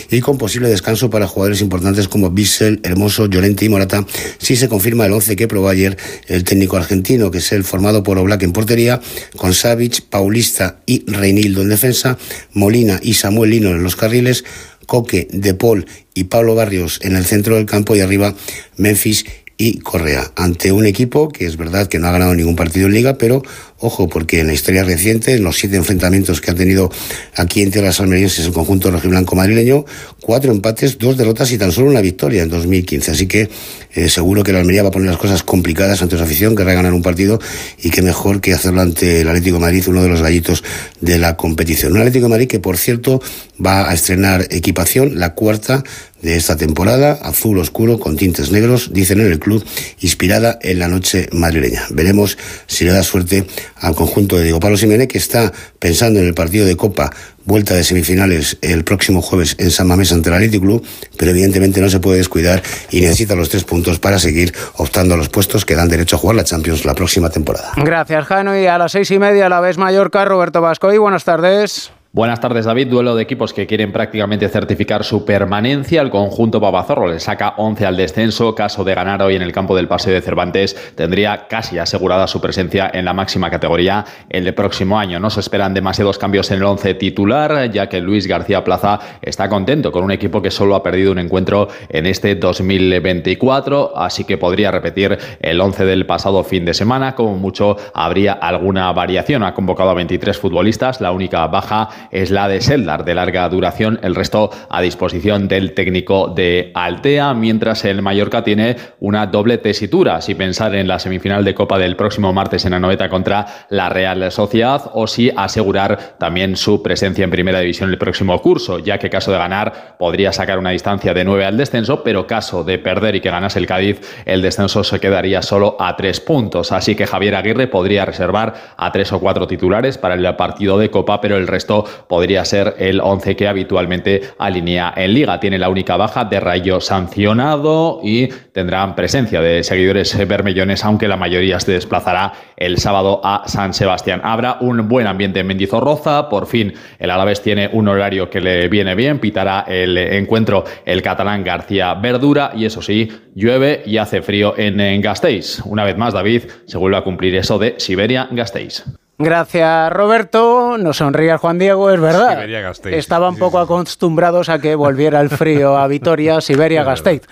[0.10, 4.06] y con posible descanso para jugadores importantes como Bissell, Hermoso, Llorente y Morata,
[4.38, 8.04] si se confirma el 11 que probó ayer el técnico argentino, que es el formado
[8.04, 9.02] por Oblak en portería,
[9.36, 12.18] con Savic, Paulista y Reinildo en defensa,
[12.54, 14.44] Molina y Samuel Lino en los carriles,
[14.86, 18.36] Coque, De Paul y Pablo Barrios en el centro del campo y arriba
[18.78, 19.26] Memphis
[19.58, 22.94] y Correa, ante un equipo que es verdad que no ha ganado ningún partido en
[22.94, 23.44] liga, pero
[23.84, 26.92] Ojo, porque en la historia reciente, en los siete enfrentamientos que han tenido
[27.36, 29.86] aquí entre las almerienses el conjunto rojiblanco madrileño,
[30.22, 33.10] cuatro empates, dos derrotas y tan solo una victoria en 2015.
[33.10, 33.50] Así que
[33.94, 36.76] eh, seguro que la Almería va a poner las cosas complicadas ante su afición, querrá
[36.76, 37.40] ganar un partido
[37.82, 40.64] y qué mejor que hacerlo ante el Atlético Madrid, uno de los gallitos
[41.00, 41.94] de la competición.
[41.94, 43.20] Un Atlético Madrid que, por cierto,
[43.64, 45.84] va a estrenar equipación, la cuarta
[46.22, 49.66] de esta temporada, azul oscuro con tintes negros, dicen en el club,
[50.02, 51.84] inspirada en la noche madrileña.
[51.90, 53.46] Veremos si le da suerte
[53.82, 57.12] al conjunto de Diego Pablo Simeone, que está pensando en el partido de Copa,
[57.46, 60.86] vuelta de semifinales el próximo jueves en San Mamés ante el Athletic Club,
[61.18, 65.18] pero evidentemente no se puede descuidar y necesita los tres puntos para seguir optando a
[65.18, 67.72] los puestos que dan derecho a jugar la Champions la próxima temporada.
[67.78, 68.58] Gracias, Jano.
[68.58, 70.94] Y a las seis y media, la vez Mallorca, Roberto Vasco.
[70.94, 71.92] Y buenas tardes.
[72.14, 72.90] Buenas tardes, David.
[72.90, 76.02] Duelo de equipos que quieren prácticamente certificar su permanencia.
[76.02, 78.54] El conjunto Babazorro le saca 11 al descenso.
[78.54, 82.42] Caso de ganar hoy en el campo del Paseo de Cervantes, tendría casi asegurada su
[82.42, 85.22] presencia en la máxima categoría el próximo año.
[85.22, 89.48] No se esperan demasiados cambios en el 11 titular, ya que Luis García Plaza está
[89.48, 94.38] contento con un equipo que solo ha perdido un encuentro en este 2024, así que
[94.38, 97.16] podría repetir el 11 del pasado fin de semana.
[97.16, 99.44] Como mucho, habría alguna variación.
[99.44, 104.00] Ha convocado a 23 futbolistas, la única baja es la de Seldar, de larga duración,
[104.02, 110.22] el resto a disposición del técnico de Altea, mientras el Mallorca tiene una doble tesitura,
[110.22, 113.90] si pensar en la semifinal de Copa del próximo martes en la noveta contra la
[113.90, 118.98] Real Sociedad o si asegurar también su presencia en primera división el próximo curso, ya
[118.98, 122.80] que caso de ganar podría sacar una distancia de 9 al descenso, pero caso de
[122.80, 126.96] perder y que ganase el Cádiz, el descenso se quedaría solo a 3 puntos, así
[126.96, 131.22] que Javier Aguirre podría reservar a tres o cuatro titulares para el partido de Copa,
[131.22, 135.40] pero el resto podría ser el 11 que habitualmente alinea en liga.
[135.40, 141.18] Tiene la única baja de Rayo sancionado y tendrán presencia de seguidores bermellones, aunque la
[141.18, 144.22] mayoría se desplazará el sábado a San Sebastián.
[144.24, 148.68] Habrá un buen ambiente en Mendizorroza, por fin el Alavés tiene un horario que le
[148.68, 154.22] viene bien, pitará el encuentro el catalán García Verdura y eso sí, llueve y hace
[154.22, 155.62] frío en, Gasteiz.
[155.66, 158.84] Una vez más, David, se vuelve a cumplir eso de Siberia-Gasteiz.
[159.24, 160.78] Gracias, Roberto.
[160.78, 162.32] Nos sonríe Juan Diego, es verdad.
[162.34, 162.96] Siberia Gasteiz.
[162.96, 167.24] Estaban poco acostumbrados a que volviera el frío a Vitoria, Siberia, Gasteiz.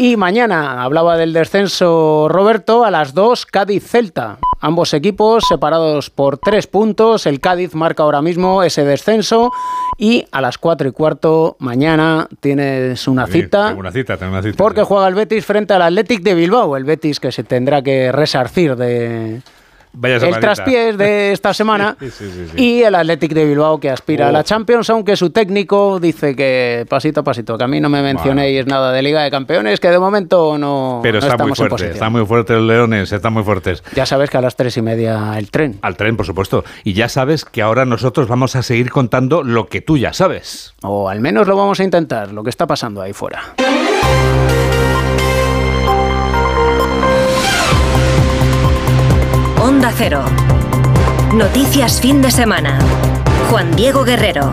[0.00, 4.38] Y mañana hablaba del descenso Roberto a las 2 Cádiz-Celta.
[4.60, 7.26] Ambos equipos separados por tres puntos.
[7.26, 9.50] El Cádiz marca ahora mismo ese descenso.
[9.96, 13.68] Y a las 4 y cuarto mañana tienes una Sí, cita.
[13.68, 14.56] tengo una cita, tengo una cita.
[14.56, 16.76] Porque juega el Betis frente al Athletic de Bilbao.
[16.76, 19.42] El Betis que se tendrá que resarcir de
[19.92, 21.96] Vaya el traspiés de esta semana.
[22.08, 22.62] Sí, sí, sí.
[22.62, 24.42] Y el Athletic de Bilbao que aspira a la Oh.
[24.42, 28.66] Champions, aunque su técnico dice que pasito a pasito, que a mí no me mencionéis
[28.66, 31.56] nada de Liga de Campeones, que de momento no, Pero no está muy estamos en
[31.56, 31.92] fuerte, posición.
[31.94, 33.82] están muy fuertes los leones, están muy fuertes.
[33.94, 35.78] Ya sabes que a las tres y media el tren.
[35.82, 36.64] Al tren, por supuesto.
[36.84, 40.74] Y ya sabes que ahora nosotros vamos a seguir contando lo que tú ya sabes.
[40.82, 43.42] O al menos lo vamos a intentar, lo que está pasando ahí fuera.
[49.94, 50.24] Cero.
[51.34, 52.78] Noticias fin de semana.
[53.50, 54.50] Juan Diego Guerrero.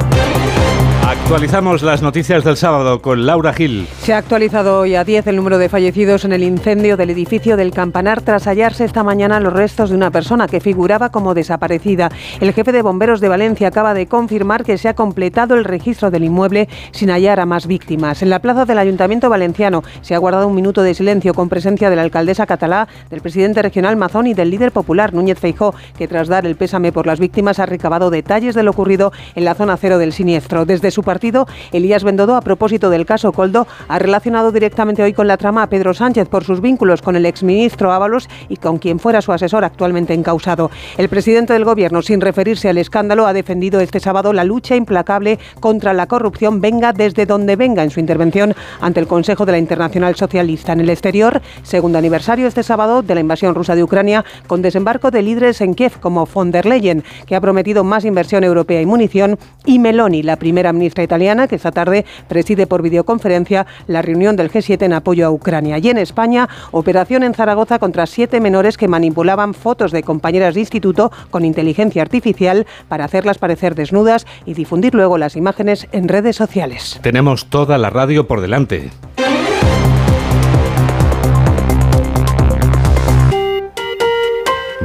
[1.25, 3.87] Actualizamos las noticias del sábado con Laura Gil.
[4.03, 7.57] Se ha actualizado hoy a 10 el número de fallecidos en el incendio del edificio
[7.57, 12.11] del Campanar tras hallarse esta mañana los restos de una persona que figuraba como desaparecida.
[12.39, 16.11] El jefe de bomberos de Valencia acaba de confirmar que se ha completado el registro
[16.11, 18.21] del inmueble sin hallar a más víctimas.
[18.21, 21.89] En la plaza del Ayuntamiento Valenciano se ha guardado un minuto de silencio con presencia
[21.89, 26.07] de la alcaldesa catalá, del presidente regional Mazón y del líder popular Núñez Feijó, que
[26.07, 29.55] tras dar el pésame por las víctimas ha recabado detalles de lo ocurrido en la
[29.55, 30.65] zona cero del siniestro.
[30.65, 35.27] Desde su partido, Elías Bendodo, a propósito del caso Coldo, ha relacionado directamente hoy con
[35.27, 38.99] la trama a Pedro Sánchez por sus vínculos con el exministro Ábalos y con quien
[38.99, 40.69] fuera su asesor actualmente encausado.
[40.97, 45.39] El presidente del Gobierno, sin referirse al escándalo, ha defendido este sábado la lucha implacable
[45.59, 49.57] contra la corrupción, venga desde donde venga, en su intervención ante el Consejo de la
[49.59, 50.73] Internacional Socialista.
[50.73, 55.11] En el exterior, segundo aniversario este sábado de la invasión rusa de Ucrania, con desembarco
[55.11, 58.85] de líderes en Kiev como von der Leyen, que ha prometido más inversión europea y
[58.85, 64.35] munición, y Meloni, la primera ministra italiana, que esta tarde preside por videoconferencia la reunión
[64.35, 65.77] del G7 en apoyo a Ucrania.
[65.77, 70.61] Y en España, operación en Zaragoza contra siete menores que manipulaban fotos de compañeras de
[70.61, 76.35] instituto con inteligencia artificial para hacerlas parecer desnudas y difundir luego las imágenes en redes
[76.35, 76.99] sociales.
[77.01, 78.91] Tenemos toda la radio por delante.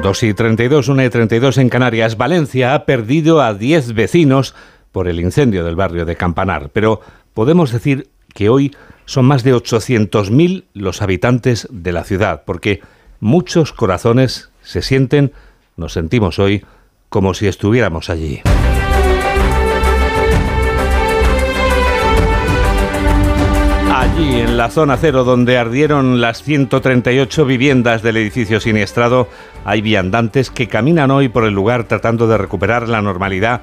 [0.03, 2.17] Dos y 32, 1 y 32 en Canarias.
[2.17, 4.55] Valencia ha perdido a 10 vecinos
[4.93, 7.01] por el incendio del barrio de Campanar, pero
[7.35, 8.75] podemos decir que hoy
[9.05, 12.81] son más de 800.000 los habitantes de la ciudad, porque
[13.19, 15.33] muchos corazones se sienten,
[15.77, 16.65] nos sentimos hoy,
[17.09, 18.41] como si estuviéramos allí.
[23.93, 29.29] Allí, en la zona cero, donde ardieron las 138 viviendas del edificio siniestrado,
[29.65, 33.61] hay viandantes que caminan hoy por el lugar tratando de recuperar la normalidad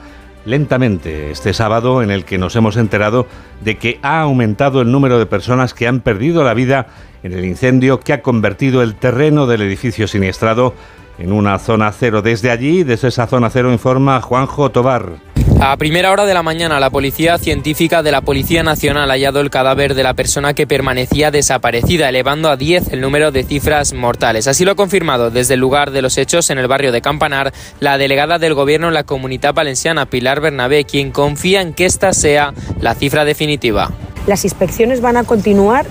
[0.47, 3.27] lentamente este sábado en el que nos hemos enterado
[3.61, 6.87] de que ha aumentado el número de personas que han perdido la vida
[7.21, 10.73] en el incendio que ha convertido el terreno del edificio siniestrado
[11.19, 12.21] en una zona cero.
[12.21, 15.17] Desde allí, desde esa zona cero, informa Juanjo Tobar.
[15.59, 19.41] A primera hora de la mañana, la Policía Científica de la Policía Nacional ha hallado
[19.41, 23.93] el cadáver de la persona que permanecía desaparecida, elevando a 10 el número de cifras
[23.93, 24.47] mortales.
[24.47, 27.53] Así lo ha confirmado desde el lugar de los hechos en el barrio de Campanar
[27.79, 32.13] la delegada del Gobierno en la Comunidad Valenciana, Pilar Bernabé, quien confía en que esta
[32.13, 33.89] sea la cifra definitiva.
[34.27, 35.87] Las inspecciones van a continuar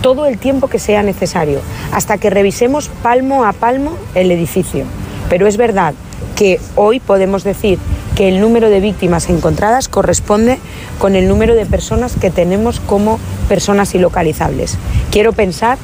[0.00, 1.60] todo el tiempo que sea necesario,
[1.92, 4.84] hasta que revisemos palmo a palmo el edificio.
[5.28, 5.94] Pero es verdad
[6.38, 7.80] que hoy podemos decir
[8.14, 10.58] que el número de víctimas encontradas corresponde
[11.00, 14.78] con el número de personas que tenemos como personas ilocalizables.
[15.10, 15.78] Quiero pensar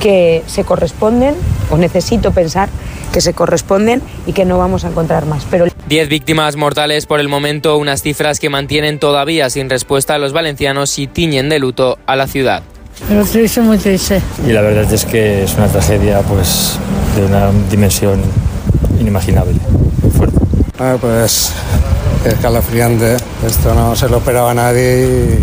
[0.00, 1.34] que se corresponden,
[1.70, 2.68] o necesito pensar
[3.12, 5.44] que se corresponden y que no vamos a encontrar más.
[5.50, 10.18] Pero 10 víctimas mortales por el momento, unas cifras que mantienen todavía sin respuesta a
[10.18, 12.62] los valencianos y tiñen de luto a la ciudad.
[13.10, 14.22] Muy triste, muy triste.
[14.46, 16.78] Y la verdad es que es una tragedia pues
[17.16, 18.20] de una dimensión
[18.98, 19.54] inimaginable,
[20.02, 20.38] muy fuerte.
[20.78, 21.52] Ah, pues
[22.24, 23.16] escalofriante.
[23.46, 25.38] Esto no se lo esperaba nadie.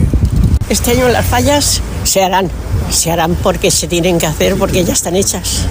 [0.69, 2.49] Este año las fallas se harán,
[2.89, 5.65] se harán porque se tienen que hacer, porque ya están hechas.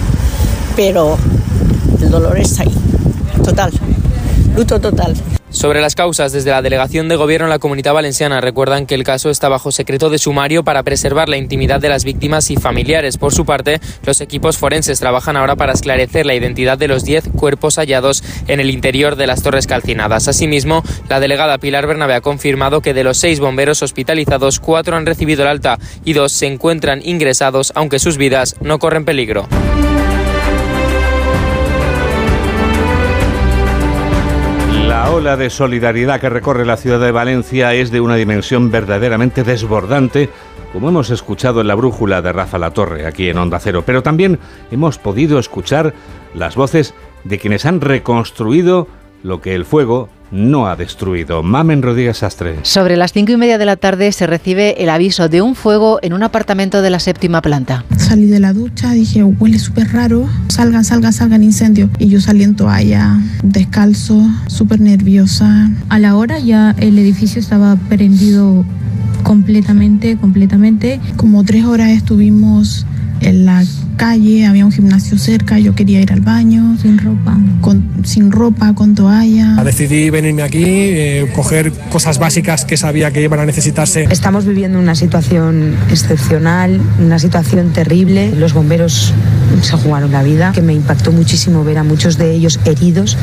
[0.75, 1.17] Pero
[2.01, 2.75] el dolor está ahí,
[3.43, 3.71] total,
[4.55, 5.15] luto total.
[5.55, 9.05] Sobre las causas, desde la Delegación de Gobierno en la Comunidad Valenciana recuerdan que el
[9.05, 13.17] caso está bajo secreto de sumario para preservar la intimidad de las víctimas y familiares.
[13.17, 17.29] Por su parte, los equipos forenses trabajan ahora para esclarecer la identidad de los 10
[17.37, 20.27] cuerpos hallados en el interior de las torres calcinadas.
[20.27, 25.05] Asimismo, la delegada Pilar Bernabé ha confirmado que de los seis bomberos hospitalizados, cuatro han
[25.05, 29.47] recibido el alta y dos se encuentran ingresados, aunque sus vidas no corren peligro.
[34.95, 39.43] La ola de solidaridad que recorre la ciudad de Valencia es de una dimensión verdaderamente
[39.43, 40.29] desbordante,
[40.71, 44.03] como hemos escuchado en la brújula de Rafa La Torre aquí en Onda Cero, pero
[44.03, 44.39] también
[44.71, 45.93] hemos podido escuchar
[46.33, 46.93] las voces
[47.25, 48.87] de quienes han reconstruido
[49.21, 51.43] lo que el fuego no ha destruido.
[51.43, 52.59] Mamen Rodríguez Sastre.
[52.63, 55.99] Sobre las cinco y media de la tarde se recibe el aviso de un fuego
[56.01, 57.85] en un apartamento de la séptima planta.
[57.97, 61.89] Salí de la ducha, dije, huele súper raro, salgan, salgan, salgan incendio.
[61.99, 65.69] Y yo salí en toalla, descalzo, súper nerviosa.
[65.89, 68.65] A la hora ya el edificio estaba prendido
[69.23, 70.99] completamente, completamente.
[71.17, 72.85] Como tres horas estuvimos
[73.21, 73.63] en la
[73.97, 76.77] calle, había un gimnasio cerca, yo quería ir al baño.
[76.81, 77.37] Sin ropa.
[77.61, 79.63] Con, sin ropa, con toalla.
[79.63, 84.07] Decidí venirme aquí, eh, coger cosas básicas que sabía que iban a necesitarse.
[84.11, 88.31] Estamos viviendo una situación excepcional, una situación terrible.
[88.35, 89.13] Los bomberos
[89.61, 93.17] se jugaron la vida, que me impactó muchísimo ver a muchos de ellos heridos,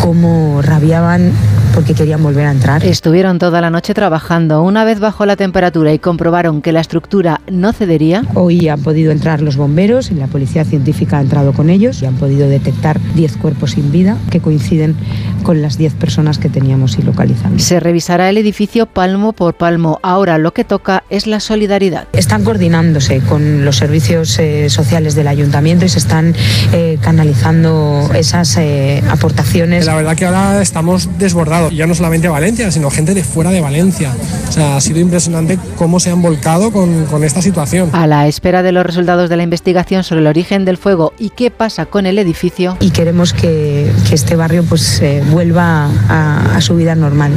[0.00, 1.32] cómo rabiaban
[1.74, 2.84] porque querían volver a entrar.
[2.84, 4.62] Estuvieron toda la noche trabajando.
[4.62, 8.22] Una vez bajó la temperatura y comprobaron que la estructura no cedería.
[8.34, 12.06] Hoy han podido entrar los bomberos y la policía científica ha entrado con ellos y
[12.06, 14.94] han podido detectar 10 cuerpos sin vida que coinciden
[15.42, 17.62] con las 10 personas que teníamos ilocalizadas.
[17.62, 19.98] Se revisará el edificio palmo por palmo.
[20.02, 22.06] Ahora lo que toca es la solidaridad.
[22.12, 26.34] Están coordinándose con los servicios eh, sociales del ayuntamiento y se están
[26.72, 29.83] eh, canalizando esas eh, aportaciones.
[29.84, 33.60] La verdad que ahora estamos desbordados, ya no solamente Valencia, sino gente de fuera de
[33.60, 34.12] Valencia.
[34.48, 37.90] O sea, ha sido impresionante cómo se han volcado con, con esta situación.
[37.92, 41.30] A la espera de los resultados de la investigación sobre el origen del fuego y
[41.30, 42.76] qué pasa con el edificio.
[42.80, 47.32] Y queremos que, que este barrio pues eh, vuelva a, a, su vida normal.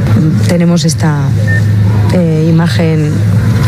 [0.48, 1.28] Tenemos esta
[2.14, 3.12] eh, imagen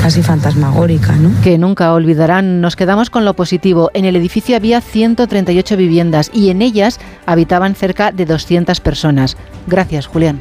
[0.01, 1.31] casi fantasmagórica, ¿no?
[1.43, 2.61] Que nunca olvidarán.
[2.61, 3.91] Nos quedamos con lo positivo.
[3.93, 9.37] En el edificio había 138 viviendas y en ellas habitaban cerca de 200 personas.
[9.67, 10.41] Gracias, Julián.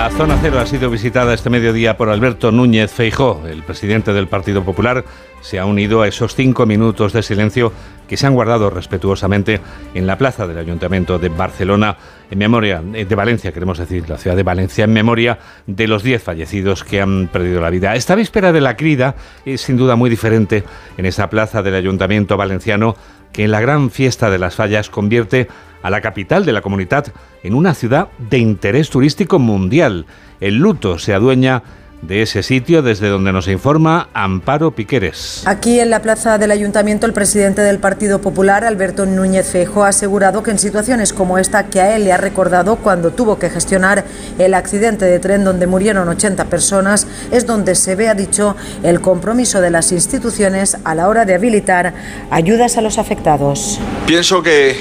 [0.00, 3.42] La zona cero ha sido visitada este mediodía por Alberto Núñez Feijó.
[3.46, 5.04] El presidente del Partido Popular
[5.42, 7.70] se ha unido a esos cinco minutos de silencio
[8.08, 9.60] que se han guardado respetuosamente
[9.92, 11.98] en la plaza del Ayuntamiento de Barcelona,
[12.30, 16.22] en memoria de Valencia, queremos decir, la ciudad de Valencia, en memoria de los diez
[16.22, 17.94] fallecidos que han perdido la vida.
[17.94, 20.64] Esta víspera de la crida es sin duda muy diferente
[20.96, 22.96] en esa plaza del Ayuntamiento valenciano
[23.32, 25.48] que en la gran fiesta de las fallas convierte
[25.82, 27.06] a la capital de la comunidad
[27.42, 30.06] en una ciudad de interés turístico mundial.
[30.40, 31.62] El luto se adueña
[32.02, 35.42] de ese sitio desde donde nos informa Amparo Piqueres.
[35.46, 39.88] Aquí en la plaza del ayuntamiento el presidente del Partido Popular, Alberto Núñez Feijóo, ha
[39.88, 43.50] asegurado que en situaciones como esta que a él le ha recordado cuando tuvo que
[43.50, 44.04] gestionar
[44.38, 49.00] el accidente de tren donde murieron 80 personas, es donde se ve, ha dicho, el
[49.00, 51.94] compromiso de las instituciones a la hora de habilitar
[52.30, 53.78] ayudas a los afectados.
[54.06, 54.76] Pienso que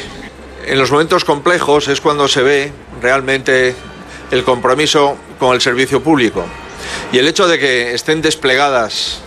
[0.66, 3.76] en los momentos complejos es cuando se ve realmente
[4.32, 6.46] el compromiso con el servicio público.
[7.12, 9.20] Y el hecho de que estén desplegadas,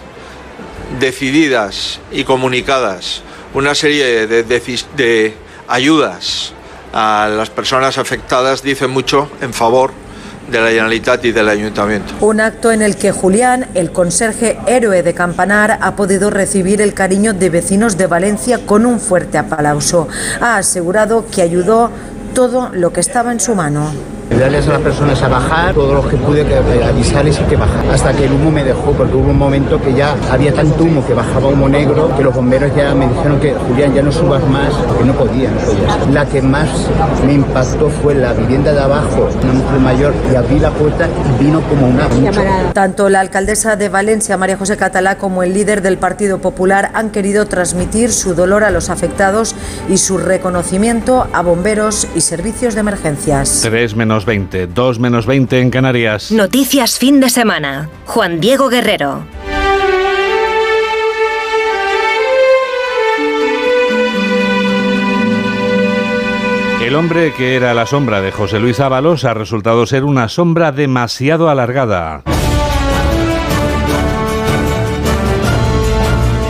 [1.00, 3.22] decididas y comunicadas
[3.54, 5.34] una serie de,
[5.68, 6.52] ayudas
[6.94, 9.92] a las personas afectadas dice mucho en favor
[10.50, 12.14] de la Generalitat y del Ayuntamiento.
[12.20, 16.94] Un acto en el que Julián, el conserje héroe de Campanar, ha podido recibir el
[16.94, 20.08] cariño de vecinos de Valencia con un fuerte aplauso.
[20.40, 21.90] Ha asegurado que ayudó
[22.34, 23.92] todo lo que estaba en su mano.
[24.38, 27.84] Darles a las personas a bajar, todo lo que pude que avisarles y que bajar.
[27.92, 31.06] Hasta que el humo me dejó, porque hubo un momento que ya había tanto humo
[31.06, 34.42] que bajaba humo negro, que los bomberos ya me dijeron que Julián ya no subas
[34.48, 36.12] más, que no podía, no podía.
[36.12, 36.68] La que más
[37.24, 41.44] me impactó fue la vivienda de abajo, una mujer mayor, y abrí la puerta y
[41.44, 42.08] vino como una...
[42.72, 47.10] Tanto la alcaldesa de Valencia, María José Catalá, como el líder del Partido Popular han
[47.10, 49.54] querido transmitir su dolor a los afectados
[49.88, 53.60] y su reconocimiento a bomberos y servicios de emergencias.
[53.62, 56.32] 3 menos 20, 2 menos 20 en Canarias.
[56.32, 57.88] Noticias fin de semana.
[58.06, 59.24] Juan Diego Guerrero.
[66.92, 70.72] El hombre que era la sombra de José Luis Ábalos ha resultado ser una sombra
[70.72, 72.22] demasiado alargada.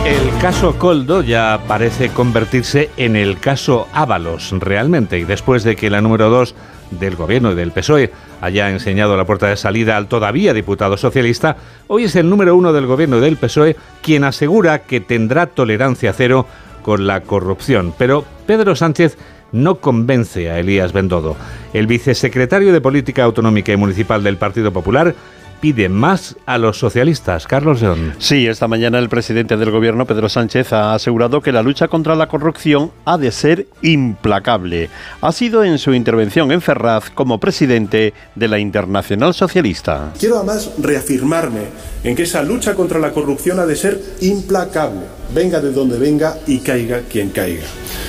[0.05, 5.89] El caso Coldo ya parece convertirse en el caso Ábalos realmente y después de que
[5.89, 6.55] la número 2
[6.99, 11.57] del gobierno y del PSOE haya enseñado la puerta de salida al todavía diputado socialista,
[11.87, 16.45] hoy es el número uno del gobierno del PSOE quien asegura que tendrá tolerancia cero
[16.81, 17.93] con la corrupción.
[17.97, 19.17] Pero Pedro Sánchez
[19.51, 21.37] no convence a Elías Bendodo.
[21.73, 25.15] El vicesecretario de Política Autonómica y Municipal del Partido Popular
[25.63, 27.47] pide más a los socialistas.
[27.47, 28.13] Carlos León.
[28.19, 32.17] Sí, esta mañana el presidente del gobierno, Pedro Sánchez, ha asegurado que la lucha contra
[32.17, 34.89] la corrupción ha de ser implacable.
[35.21, 40.11] Ha sido en su intervención en Ferraz como presidente de la Internacional Socialista.
[40.19, 41.61] Quiero además reafirmarme
[42.03, 45.03] en que esa lucha contra la corrupción ha de ser implacable,
[45.33, 47.63] venga de donde venga y caiga quien caiga.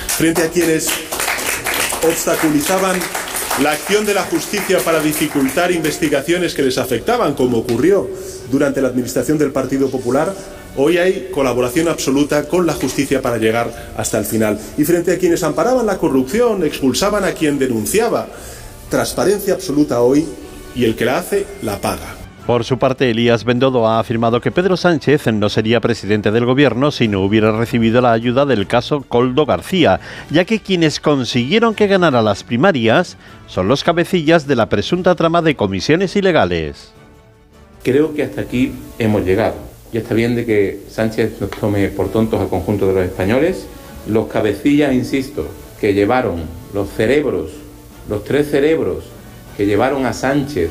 [0.07, 0.89] Frente a quienes
[2.05, 2.97] obstaculizaban
[3.61, 8.09] la acción de la justicia para dificultar investigaciones que les afectaban, como ocurrió
[8.51, 10.33] durante la administración del Partido Popular,
[10.75, 14.59] hoy hay colaboración absoluta con la justicia para llegar hasta el final.
[14.77, 18.27] Y frente a quienes amparaban la corrupción, expulsaban a quien denunciaba,
[18.89, 20.25] transparencia absoluta hoy
[20.75, 22.14] y el que la hace la paga.
[22.45, 26.91] Por su parte, Elías Bendodo ha afirmado que Pedro Sánchez no sería presidente del gobierno
[26.91, 31.87] si no hubiera recibido la ayuda del caso Coldo García, ya que quienes consiguieron que
[31.87, 33.17] ganara las primarias
[33.47, 36.91] son los cabecillas de la presunta trama de comisiones ilegales.
[37.81, 39.55] Creo que hasta aquí hemos llegado.
[39.91, 43.65] Ya está bien de que Sánchez nos tome por tontos al conjunto de los españoles.
[44.07, 45.47] Los cabecillas, insisto,
[45.81, 46.43] que llevaron
[46.75, 47.53] los cerebros,
[48.07, 49.05] los tres cerebros
[49.57, 50.69] que llevaron a Sánchez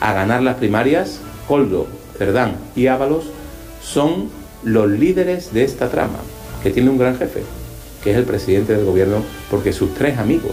[0.00, 1.86] a ganar las primarias, Coldo,
[2.18, 3.24] Cerdán y Ábalos
[3.82, 4.30] son
[4.64, 6.18] los líderes de esta trama,
[6.62, 7.42] que tiene un gran jefe,
[8.02, 10.52] que es el presidente del gobierno, porque sus tres amigos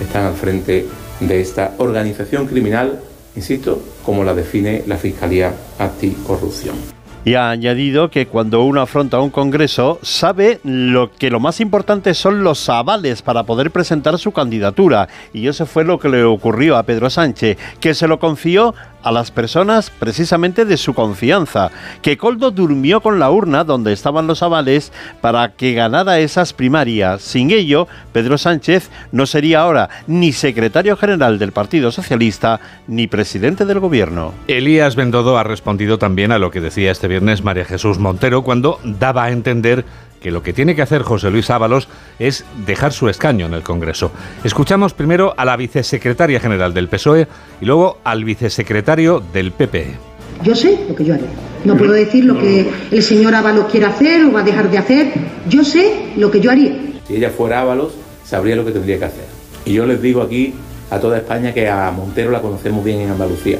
[0.00, 0.86] están al frente
[1.20, 3.00] de esta organización criminal,
[3.36, 6.93] insisto, como la define la Fiscalía Anticorrupción
[7.24, 12.12] y ha añadido que cuando uno afronta un congreso sabe lo que lo más importante
[12.12, 15.08] son los avales para poder presentar su candidatura.
[15.32, 18.74] Y eso fue lo que le ocurrió a Pedro Sánchez, que se lo confió
[19.04, 21.70] a las personas precisamente de su confianza,
[22.02, 27.22] que Coldo durmió con la urna donde estaban los avales para que ganara esas primarias.
[27.22, 33.64] Sin ello, Pedro Sánchez no sería ahora ni secretario general del Partido Socialista ni presidente
[33.64, 34.32] del gobierno.
[34.48, 38.80] Elías Bendodo ha respondido también a lo que decía este viernes María Jesús Montero cuando
[38.82, 39.84] daba a entender
[40.24, 41.86] que lo que tiene que hacer José Luis Ábalos
[42.18, 44.10] es dejar su escaño en el Congreso.
[44.42, 47.28] Escuchamos primero a la vicesecretaria general del PSOE
[47.60, 49.94] y luego al vicesecretario del PP.
[50.42, 51.24] Yo sé lo que yo haré.
[51.66, 54.78] No puedo decir lo que el señor Ábalos quiere hacer o va a dejar de
[54.78, 55.12] hacer.
[55.46, 56.74] Yo sé lo que yo haría.
[57.06, 57.92] Si ella fuera Ábalos,
[58.24, 59.26] sabría lo que tendría que hacer.
[59.66, 60.54] Y yo les digo aquí
[60.90, 63.58] a toda España que a Montero la conocemos bien en Andalucía.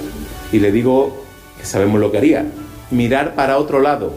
[0.51, 1.25] Y le digo
[1.61, 2.47] que sabemos lo que haría.
[2.91, 4.15] Mirar para otro lado,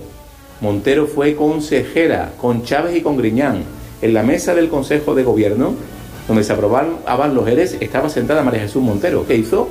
[0.60, 3.64] Montero fue consejera con Chávez y con Griñán.
[4.02, 5.76] En la mesa del Consejo de Gobierno,
[6.28, 9.26] donde se aprobaban los ERES, estaba sentada María Jesús Montero.
[9.28, 9.70] ¿Qué hizo?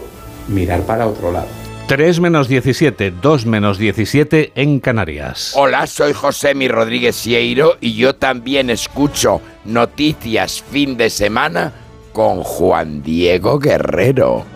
[0.48, 1.48] Mirar para otro lado.
[1.88, 5.52] 3 menos 17, 2 menos 17 en Canarias.
[5.54, 11.72] Hola, soy José Mi Rodríguez Sieiro y yo también escucho Noticias Fin de Semana
[12.12, 14.55] con Juan Diego Guerrero.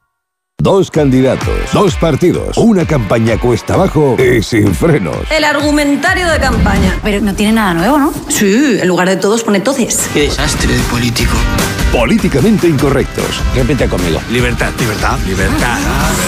[0.61, 5.17] Dos candidatos, dos partidos, una campaña cuesta abajo y sin frenos.
[5.31, 6.99] El argumentario de campaña.
[7.01, 8.13] Pero no tiene nada nuevo, ¿no?
[8.27, 10.07] Sí, en lugar de todos pone todes.
[10.13, 11.33] Qué desastre de político.
[11.91, 13.41] Políticamente incorrectos.
[13.55, 14.19] Repite conmigo.
[14.31, 14.71] Libertad.
[14.79, 15.19] Libertad.
[15.27, 15.77] Libertad.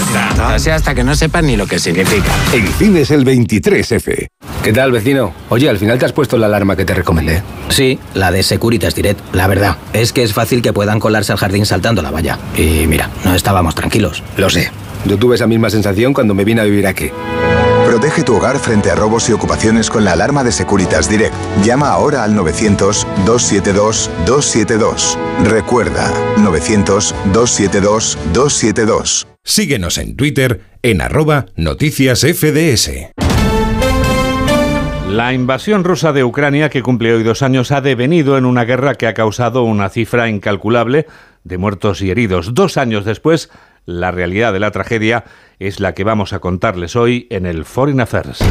[0.08, 0.54] Libertad.
[0.54, 2.32] Así hasta que no sepan ni lo que significa.
[2.52, 4.28] En cines el 23F.
[4.62, 5.34] ¿Qué tal, vecino?
[5.48, 7.42] Oye, al final te has puesto la alarma que te recomendé.
[7.68, 9.20] Sí, la de Securitas Direct.
[9.34, 12.38] La verdad, es que es fácil que puedan colarse al jardín saltando la valla.
[12.56, 14.22] Y mira, no estábamos tranquilos.
[14.36, 14.70] Lo sé.
[15.04, 17.10] Yo tuve esa misma sensación cuando me vine a vivir aquí.
[18.04, 21.34] Protege tu hogar frente a robos y ocupaciones con la alarma de Securitas Direct.
[21.64, 25.16] Llama ahora al 900-272-272.
[25.42, 29.26] Recuerda, 900-272-272.
[29.42, 32.90] Síguenos en Twitter en arroba noticias FDS.
[35.08, 38.96] La invasión rusa de Ucrania, que cumple hoy dos años, ha devenido en una guerra
[38.96, 41.06] que ha causado una cifra incalculable
[41.42, 42.52] de muertos y heridos.
[42.52, 43.48] Dos años después,
[43.86, 45.24] la realidad de la tragedia
[45.58, 48.44] es la que vamos a contarles hoy en el Foreign Affairs.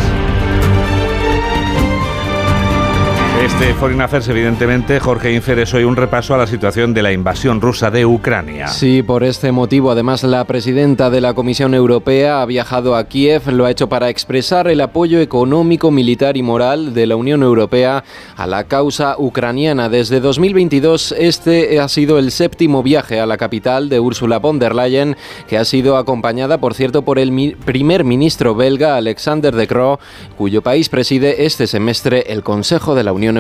[3.44, 7.12] Este Foreign Affairs, evidentemente, Jorge Infer, es hoy un repaso a la situación de la
[7.12, 8.70] invasión rusa de Ucrania.
[8.70, 13.52] Sí, por este motivo, además, la presidenta de la Comisión Europea ha viajado a Kiev,
[13.52, 18.06] lo ha hecho para expresar el apoyo económico, militar y moral de la Unión Europea
[18.38, 19.90] a la causa ucraniana.
[19.90, 24.74] Desde 2022, este ha sido el séptimo viaje a la capital de Ursula von der
[24.74, 25.18] Leyen,
[25.50, 30.00] que ha sido acompañada, por cierto, por el primer ministro belga, Alexander De Croo,
[30.38, 33.33] cuyo país preside este semestre el Consejo de la Unión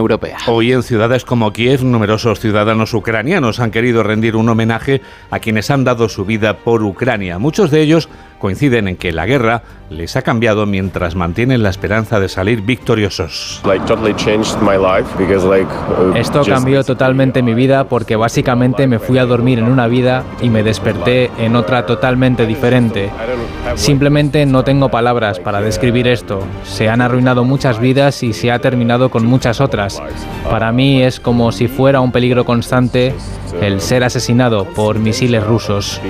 [0.48, 5.70] Hoy en ciudades como Kiev, numerosos ciudadanos ucranianos han querido rendir un homenaje a quienes
[5.72, 7.40] han dado su vida por Ucrania.
[7.40, 8.10] Muchos de ellos
[8.44, 13.62] coinciden en que la guerra les ha cambiado mientras mantienen la esperanza de salir victoriosos.
[16.14, 20.50] Esto cambió totalmente mi vida porque básicamente me fui a dormir en una vida y
[20.50, 23.10] me desperté en otra totalmente diferente.
[23.76, 26.42] Simplemente no tengo palabras para describir esto.
[26.66, 30.04] Se han arruinado muchas vidas y se ha terminado con muchas otras.
[30.50, 33.16] Para mí es como si fuera un peligro constante
[33.62, 36.02] el ser asesinado por misiles rusos.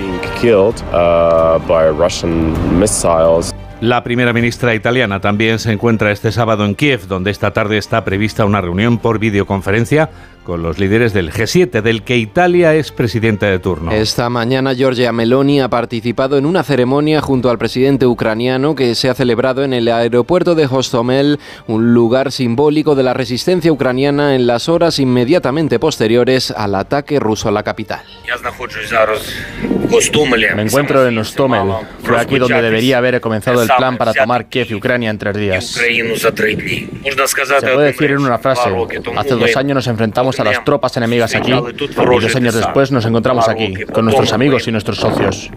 [3.80, 8.04] La primera ministra italiana también se encuentra este sábado en Kiev, donde esta tarde está
[8.04, 10.10] prevista una reunión por videoconferencia
[10.44, 13.90] con los líderes del G7, del que Italia es presidenta de turno.
[13.90, 19.08] Esta mañana Giorgia Meloni ha participado en una ceremonia junto al presidente ucraniano que se
[19.08, 24.46] ha celebrado en el aeropuerto de Hostomel, un lugar simbólico de la resistencia ucraniana en
[24.46, 28.02] las horas inmediatamente posteriores al ataque ruso a la capital.
[30.54, 31.72] Me encuentro en Hostomel.
[32.02, 35.36] Fue aquí donde debería haber comenzado el plan para tomar Kiev y Ucrania en tres
[35.36, 35.64] días.
[35.64, 38.70] Se puede decir en una frase,
[39.16, 43.04] hace dos años nos enfrentamos a las tropas enemigas aquí y dos años después nos
[43.04, 45.50] encontramos aquí, con nuestros amigos y nuestros socios.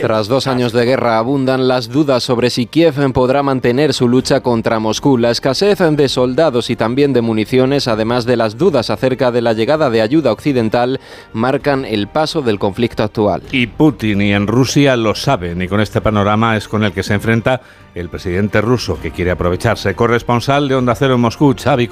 [0.00, 4.40] Tras dos años de guerra abundan las dudas sobre si Kiev podrá mantener su lucha
[4.40, 5.16] contra Moscú.
[5.16, 9.52] La escasez de soldados y también de municiones, además de las dudas acerca de la
[9.52, 11.00] llegada de ayuda occidental,
[11.32, 13.42] marcan el paso del conflicto actual.
[13.52, 17.02] Y Putin y en Rusia lo saben y con este panorama es con el que
[17.02, 17.60] se enfrenta
[17.94, 19.94] el presidente ruso que quiere aprovecharse.
[19.94, 21.88] Corresponsal de Onda Cero en Moscú, Xavi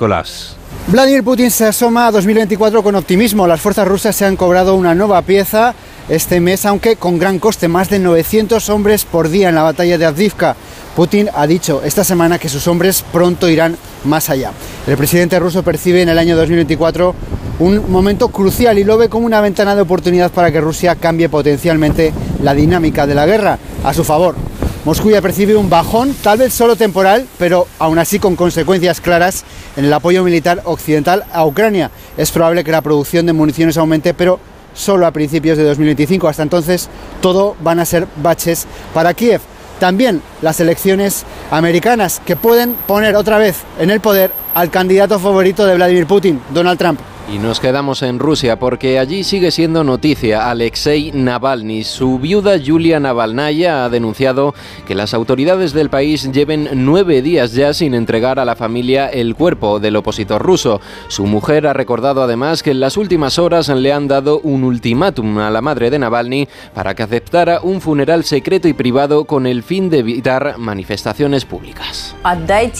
[0.88, 3.46] Vladimir Putin se asoma a 2024 con optimismo.
[3.46, 5.74] Las fuerzas rusas se han cobrado una nueva pieza
[6.08, 9.98] este mes, aunque con gran coste, más de 900 hombres por día en la batalla
[9.98, 10.56] de Avdivka.
[10.96, 14.50] Putin ha dicho esta semana que sus hombres pronto irán más allá.
[14.88, 17.14] El presidente ruso percibe en el año 2024
[17.60, 21.28] un momento crucial y lo ve como una ventana de oportunidad para que Rusia cambie
[21.28, 24.34] potencialmente la dinámica de la guerra a su favor.
[24.82, 29.44] Moscú ya percibe un bajón, tal vez solo temporal, pero aún así con consecuencias claras
[29.76, 31.90] en el apoyo militar occidental a Ucrania.
[32.16, 34.40] Es probable que la producción de municiones aumente, pero
[34.72, 36.28] solo a principios de 2025.
[36.28, 36.88] Hasta entonces
[37.20, 39.42] todo van a ser baches para Kiev.
[39.78, 45.66] También las elecciones americanas que pueden poner otra vez en el poder al candidato favorito
[45.66, 47.00] de Vladimir Putin, Donald Trump.
[47.32, 51.84] Y nos quedamos en Rusia porque allí sigue siendo noticia Alexei Navalny.
[51.84, 54.52] Su viuda Yulia Navalnaya ha denunciado
[54.84, 59.36] que las autoridades del país lleven nueve días ya sin entregar a la familia el
[59.36, 60.80] cuerpo del opositor ruso.
[61.06, 65.38] Su mujer ha recordado además que en las últimas horas le han dado un ultimátum
[65.38, 69.62] a la madre de Navalny para que aceptara un funeral secreto y privado con el
[69.62, 72.12] fin de evitar manifestaciones públicas.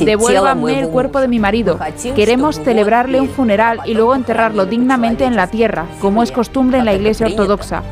[0.01, 1.79] Devuélvanme el cuerpo de mi marido.
[2.17, 6.85] Queremos celebrarle un funeral y luego enterrar dignamente en la tierra, como es costumbre en
[6.85, 7.83] la Iglesia Ortodoxa.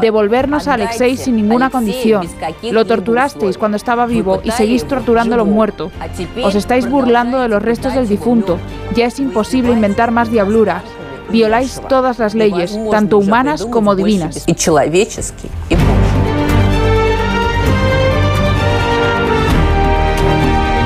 [0.00, 2.26] Devolvernos a Alexei sin ninguna condición.
[2.70, 5.90] Lo torturasteis cuando estaba vivo y seguís torturándolo muerto.
[6.42, 8.58] Os estáis burlando de los restos del difunto.
[8.94, 10.82] Ya es imposible inventar más diabluras.
[11.30, 14.44] Violáis todas las leyes, tanto humanas como divinas.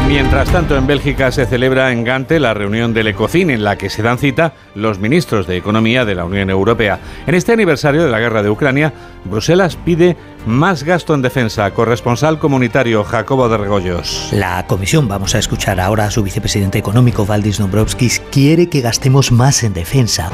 [0.09, 3.91] Mientras tanto, en Bélgica se celebra en Gante la reunión del ECOFIN en la que
[3.91, 6.99] se dan cita los ministros de Economía de la Unión Europea.
[7.27, 8.95] En este aniversario de la guerra de Ucrania,
[9.27, 10.17] Bruselas pide
[10.49, 11.71] más gasto en defensa.
[11.71, 14.31] Corresponsal comunitario Jacobo de Regoyos.
[14.33, 19.31] La comisión, vamos a escuchar ahora a su vicepresidente económico Valdis Dombrovskis, quiere que gastemos
[19.31, 20.33] más en defensa.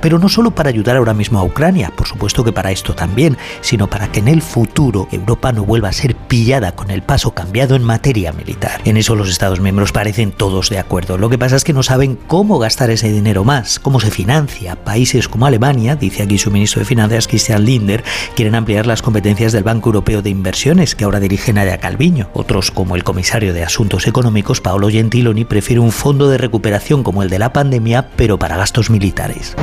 [0.00, 3.36] Pero no solo para ayudar ahora mismo a Ucrania, por supuesto que para esto también,
[3.60, 7.32] sino para que en el futuro Europa no vuelva a ser pillada con el paso
[7.34, 8.80] cambiado en materia militar.
[8.84, 11.18] En eso los Estados miembros parecen todos de acuerdo.
[11.18, 14.76] Lo que pasa es que no saben cómo gastar ese dinero más, cómo se financia.
[14.76, 18.04] Países como Alemania, dice aquí su ministro de Finanzas, Christian Linder,
[18.34, 22.28] quieren ampliar las competencias del Banco Europeo de Inversiones, que ahora dirige Nadia Calviño.
[22.32, 27.22] Otros, como el comisario de Asuntos Económicos, Paolo Gentiloni, prefiere un fondo de recuperación como
[27.22, 29.54] el de la pandemia, pero para gastos militares.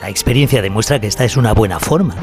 [0.00, 2.16] La experiencia demuestra que esta es una buena forma.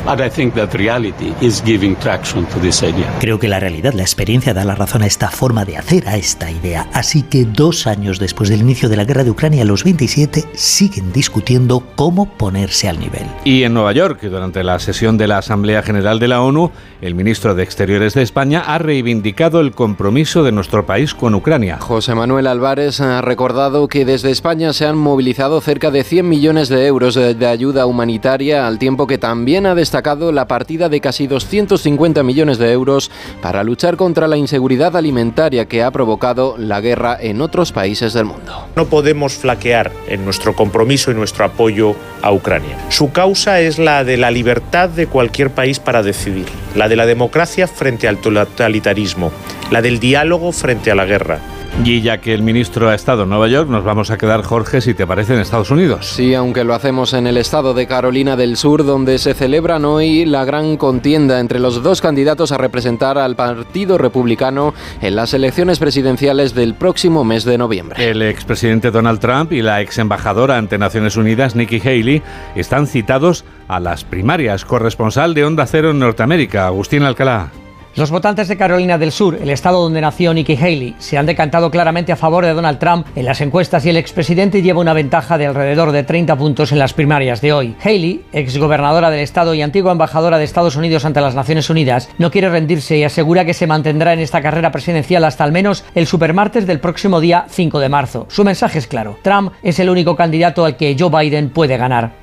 [3.19, 6.17] Creo que la realidad, la experiencia da la razón a esta forma de hacer, a
[6.17, 6.87] esta idea.
[6.93, 11.11] Así que dos años después del inicio de la guerra de Ucrania, los 27 siguen
[11.11, 13.25] discutiendo cómo ponerse al nivel.
[13.43, 16.71] Y en Nueva York, durante la sesión de la Asamblea General de la ONU,
[17.01, 21.77] el ministro de Exteriores de España ha reivindicado el compromiso de nuestro país con Ucrania.
[21.79, 26.69] José Manuel Álvarez ha recordado que desde España se han movilizado cerca de 100 millones
[26.69, 31.27] de euros de ayuda humanitaria, al tiempo que también ha destacado la partida de casi
[31.27, 37.17] 250 millones de euros para luchar contra la inseguridad alimentaria que ha provocado la guerra
[37.19, 38.65] en otros países del mundo.
[38.75, 42.77] No podemos flaquear en nuestro compromiso y nuestro apoyo a Ucrania.
[42.89, 47.05] Su causa es la de la libertad de cualquier país para decidir, la de la
[47.05, 49.31] democracia frente al totalitarismo,
[49.69, 51.39] la del diálogo frente a la guerra
[51.83, 54.81] y ya que el ministro ha estado en Nueva York, nos vamos a quedar, Jorge,
[54.81, 56.07] si te parece, en Estados Unidos.
[56.07, 60.25] Sí, aunque lo hacemos en el estado de Carolina del Sur, donde se celebran hoy
[60.25, 65.79] la gran contienda entre los dos candidatos a representar al Partido Republicano en las elecciones
[65.79, 68.09] presidenciales del próximo mes de noviembre.
[68.09, 72.21] El expresidente Donald Trump y la ex embajadora ante Naciones Unidas, Nikki Haley,
[72.55, 74.65] están citados a las primarias.
[74.65, 77.51] Corresponsal de Onda Cero en Norteamérica, Agustín Alcalá.
[77.93, 81.69] Los votantes de Carolina del Sur, el estado donde nació Nikki Haley, se han decantado
[81.69, 85.37] claramente a favor de Donald Trump en las encuestas y el expresidente lleva una ventaja
[85.37, 87.75] de alrededor de 30 puntos en las primarias de hoy.
[87.83, 92.31] Haley, exgobernadora del estado y antigua embajadora de Estados Unidos ante las Naciones Unidas, no
[92.31, 96.07] quiere rendirse y asegura que se mantendrá en esta carrera presidencial hasta al menos el
[96.07, 98.25] supermartes del próximo día 5 de marzo.
[98.29, 99.17] Su mensaje es claro.
[99.21, 102.13] Trump es el único candidato al que Joe Biden puede ganar.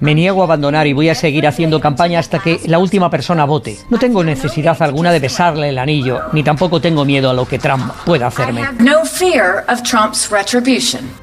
[0.00, 3.46] Me niego a abandonar y voy a seguir haciendo campaña hasta que la última persona
[3.46, 3.78] vote.
[3.88, 7.58] No tengo necesidad alguna de besarle el anillo, ni tampoco tengo miedo a lo que
[7.58, 8.62] Trump pueda hacerme.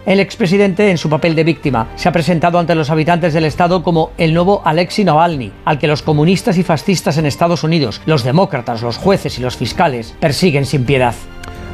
[0.05, 3.83] El expresidente, en su papel de víctima, se ha presentado ante los habitantes del Estado
[3.83, 8.23] como el nuevo Alexei Navalny, al que los comunistas y fascistas en Estados Unidos, los
[8.23, 11.13] demócratas, los jueces y los fiscales persiguen sin piedad.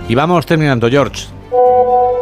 [0.08, 1.28] Y vamos terminando, George.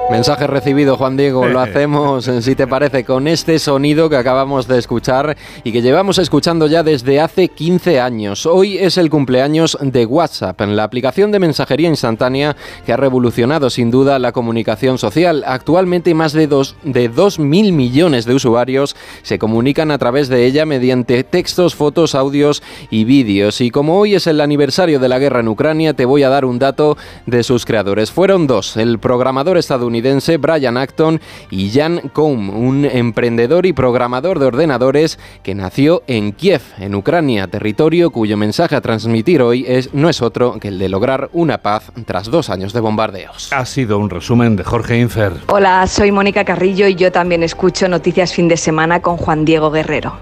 [0.09, 1.47] Mensaje recibido, Juan Diego.
[1.47, 5.35] Lo hacemos, si te parece, con este sonido que acabamos de escuchar
[5.65, 8.45] y que llevamos escuchando ya desde hace 15 años.
[8.45, 12.55] Hoy es el cumpleaños de WhatsApp, la aplicación de mensajería instantánea
[12.85, 15.43] que ha revolucionado sin duda la comunicación social.
[15.45, 20.45] Actualmente más de 2 de dos mil millones de usuarios se comunican a través de
[20.45, 23.59] ella mediante textos, fotos, audios y vídeos.
[23.59, 26.45] Y como hoy es el aniversario de la guerra en Ucrania, te voy a dar
[26.45, 28.09] un dato de sus creadores.
[28.11, 29.96] Fueron dos, el programador estadounidense
[30.39, 31.19] Brian Acton
[31.49, 37.47] y Jan Koum, un emprendedor y programador de ordenadores que nació en Kiev, en Ucrania,
[37.47, 41.59] territorio cuyo mensaje a transmitir hoy es, no es otro que el de lograr una
[41.59, 43.51] paz tras dos años de bombardeos.
[43.53, 45.33] Ha sido un resumen de Jorge Infer.
[45.47, 49.71] Hola, soy Mónica Carrillo y yo también escucho Noticias Fin de Semana con Juan Diego
[49.71, 50.17] Guerrero.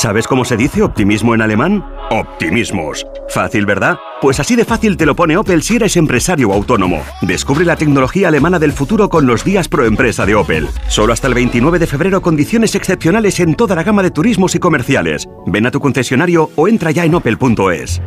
[0.00, 1.84] ¿Sabes cómo se dice optimismo en alemán?
[2.10, 3.06] Optimismos.
[3.28, 3.98] Fácil, ¿verdad?
[4.22, 7.02] Pues así de fácil te lo pone Opel si eres empresario o autónomo.
[7.20, 10.68] Descubre la tecnología alemana del futuro con los días pro empresa de Opel.
[10.88, 14.58] Solo hasta el 29 de febrero condiciones excepcionales en toda la gama de turismos y
[14.58, 15.28] comerciales.
[15.44, 18.00] Ven a tu concesionario o entra ya en opel.es.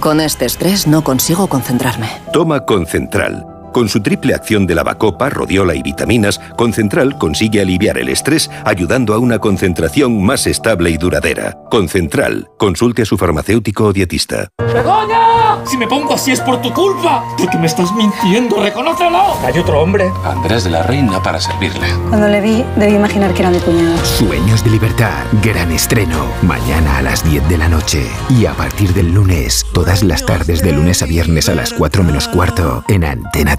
[0.00, 2.06] Con este estrés no consigo concentrarme.
[2.32, 3.49] Toma Concentral.
[3.72, 9.14] Con su triple acción de lavacopa, rodiola y vitaminas, Concentral consigue aliviar el estrés ayudando
[9.14, 11.56] a una concentración más estable y duradera.
[11.70, 14.48] Concentral, consulte a su farmacéutico o dietista.
[14.58, 15.20] ¡Begoña!
[15.64, 19.36] Si me pongo así es por tu culpa, porque me estás mintiendo, reconócelo.
[19.44, 20.10] Hay otro hombre.
[20.24, 21.86] Andrés de la Reina para servirle.
[22.08, 24.04] Cuando le vi, debí imaginar que era mi cuñado.
[24.04, 28.06] Sueños de libertad, gran estreno, mañana a las 10 de la noche.
[28.30, 32.02] Y a partir del lunes, todas las tardes de lunes a viernes a las 4
[32.04, 33.56] menos cuarto, en Antena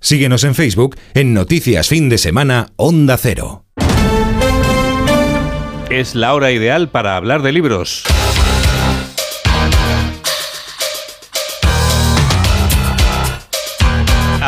[0.00, 3.66] Síguenos en Facebook en Noticias Fin de Semana Onda Cero.
[5.90, 8.04] Es la hora ideal para hablar de libros.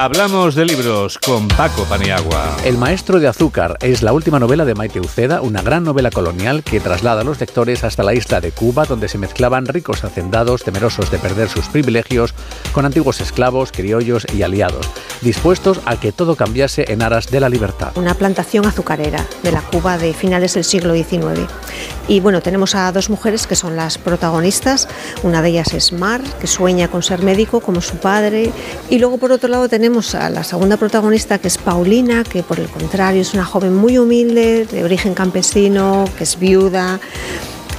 [0.03, 2.57] Hablamos de libros con Paco Paniagua.
[2.65, 6.65] El maestro de azúcar es la última novela de Maite Uceda, una gran novela colonial
[6.65, 10.65] que traslada a los lectores hasta la isla de Cuba, donde se mezclaban ricos hacendados
[10.65, 12.35] temerosos de perder sus privilegios
[12.73, 14.91] con antiguos esclavos, criollos y aliados,
[15.21, 17.93] dispuestos a que todo cambiase en aras de la libertad.
[17.95, 21.47] Una plantación azucarera de la Cuba de finales del siglo XIX.
[22.09, 24.89] Y bueno, tenemos a dos mujeres que son las protagonistas.
[25.23, 28.53] Una de ellas es Mar, que sueña con ser médico como su padre.
[28.91, 32.59] Y luego por otro lado tenemos a la segunda protagonista que es Paulina, que por
[32.59, 37.01] el contrario es una joven muy humilde, de origen campesino, que es viuda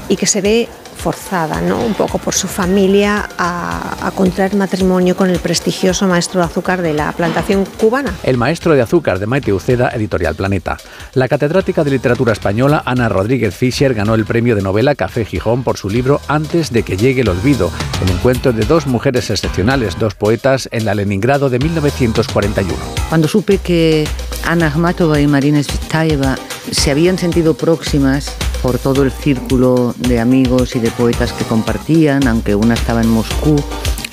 [0.09, 1.79] y que se ve forzada, ¿no?
[1.79, 6.81] un poco por su familia, a, a, contraer matrimonio con el prestigioso maestro de azúcar
[6.81, 8.13] de la plantación cubana.
[8.23, 10.77] El maestro de azúcar de Maite Uceda, Editorial Planeta.
[11.13, 15.63] La catedrática de literatura española Ana Rodríguez Fischer ganó el premio de novela Café Gijón
[15.63, 17.71] por su libro Antes de que llegue el olvido,
[18.03, 22.73] el encuentro de dos mujeres excepcionales, dos poetas, en la Leningrado de 1941.
[23.09, 24.07] Cuando supe que
[24.45, 26.37] Ana Akhmatova y Marina Svitaeva
[26.71, 32.25] se habían sentido próximas por todo el círculo de amigos y de poetas que compartían,
[32.27, 33.57] aunque una estaba en Moscú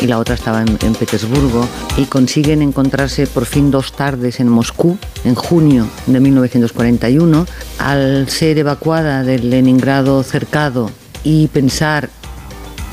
[0.01, 4.49] y la otra estaba en, en, Petersburgo, y consiguen encontrarse por fin dos tardes en
[4.49, 7.47] Moscú, en junio de 1941,
[7.79, 10.91] al ser evacuada del Leningrado cercado
[11.23, 12.11] y pensar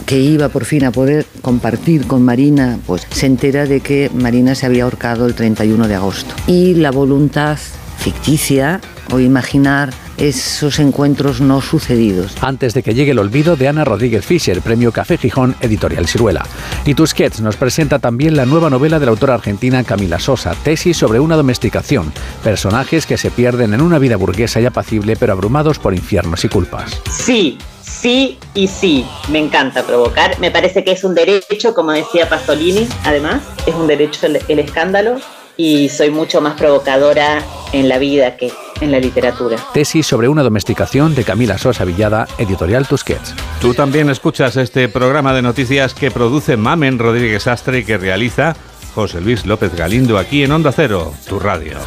[0.05, 4.53] que iba por fin a poder compartir con Marina, pues se entera de que Marina
[4.53, 6.33] se había ahorcado el 31 de agosto.
[6.45, 7.57] Y la voluntad
[7.97, 8.79] ficticia
[9.11, 12.35] o imaginar esos encuentros no sucedidos.
[12.41, 16.45] Antes de que llegue el olvido de Ana Rodríguez Fischer, premio Café Gijón, editorial Ciruela.
[16.85, 20.97] Y Tusquets nos presenta también la nueva novela de la autora argentina Camila Sosa, tesis
[20.97, 22.11] sobre una domesticación,
[22.43, 26.49] personajes que se pierden en una vida burguesa y apacible pero abrumados por infiernos y
[26.49, 27.01] culpas.
[27.11, 29.05] Sí, sí y sí.
[29.29, 30.39] Me encanta provocar.
[30.39, 34.59] Me parece que es un derecho, como decía Pasolini, además, es un derecho el, el
[34.59, 35.19] escándalo
[35.57, 37.43] y soy mucho más provocadora
[37.73, 38.51] en la vida que
[38.81, 39.57] en la literatura.
[39.73, 43.33] Tesis sobre una domesticación de Camila Sosa Villada, editorial Tusquets.
[43.61, 48.55] Tú también escuchas este programa de noticias que produce Mamen Rodríguez Astre y que realiza
[48.93, 51.77] José Luis López Galindo aquí en Onda Cero, tu radio.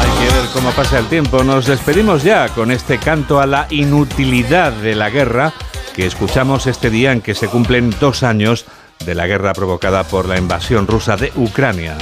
[0.00, 1.42] Hay que ver cómo pasa el tiempo.
[1.42, 5.52] Nos despedimos ya con este canto a la inutilidad de la guerra
[5.94, 8.66] que escuchamos este día en que se cumplen dos años
[9.04, 11.96] de la guerra provocada por la invasión rusa de Ucrania.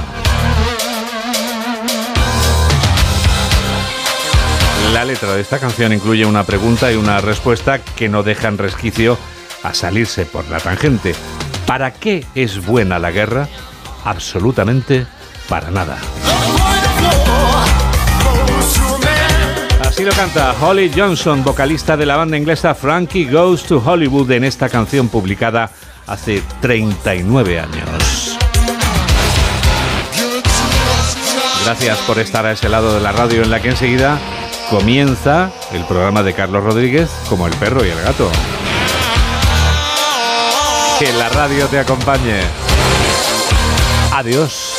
[4.92, 9.16] La letra de esta canción incluye una pregunta y una respuesta que no dejan resquicio
[9.62, 11.14] a salirse por la tangente.
[11.66, 13.48] ¿Para qué es buena la guerra?
[14.04, 15.06] Absolutamente
[15.48, 15.98] para nada.
[19.80, 24.44] Así lo canta Holly Johnson, vocalista de la banda inglesa Frankie Goes to Hollywood en
[24.44, 25.70] esta canción publicada
[26.12, 28.38] hace 39 años.
[31.64, 34.18] Gracias por estar a ese lado de la radio en la que enseguida
[34.68, 38.30] comienza el programa de Carlos Rodríguez como el perro y el gato.
[40.98, 42.42] Que la radio te acompañe.
[44.12, 44.71] Adiós.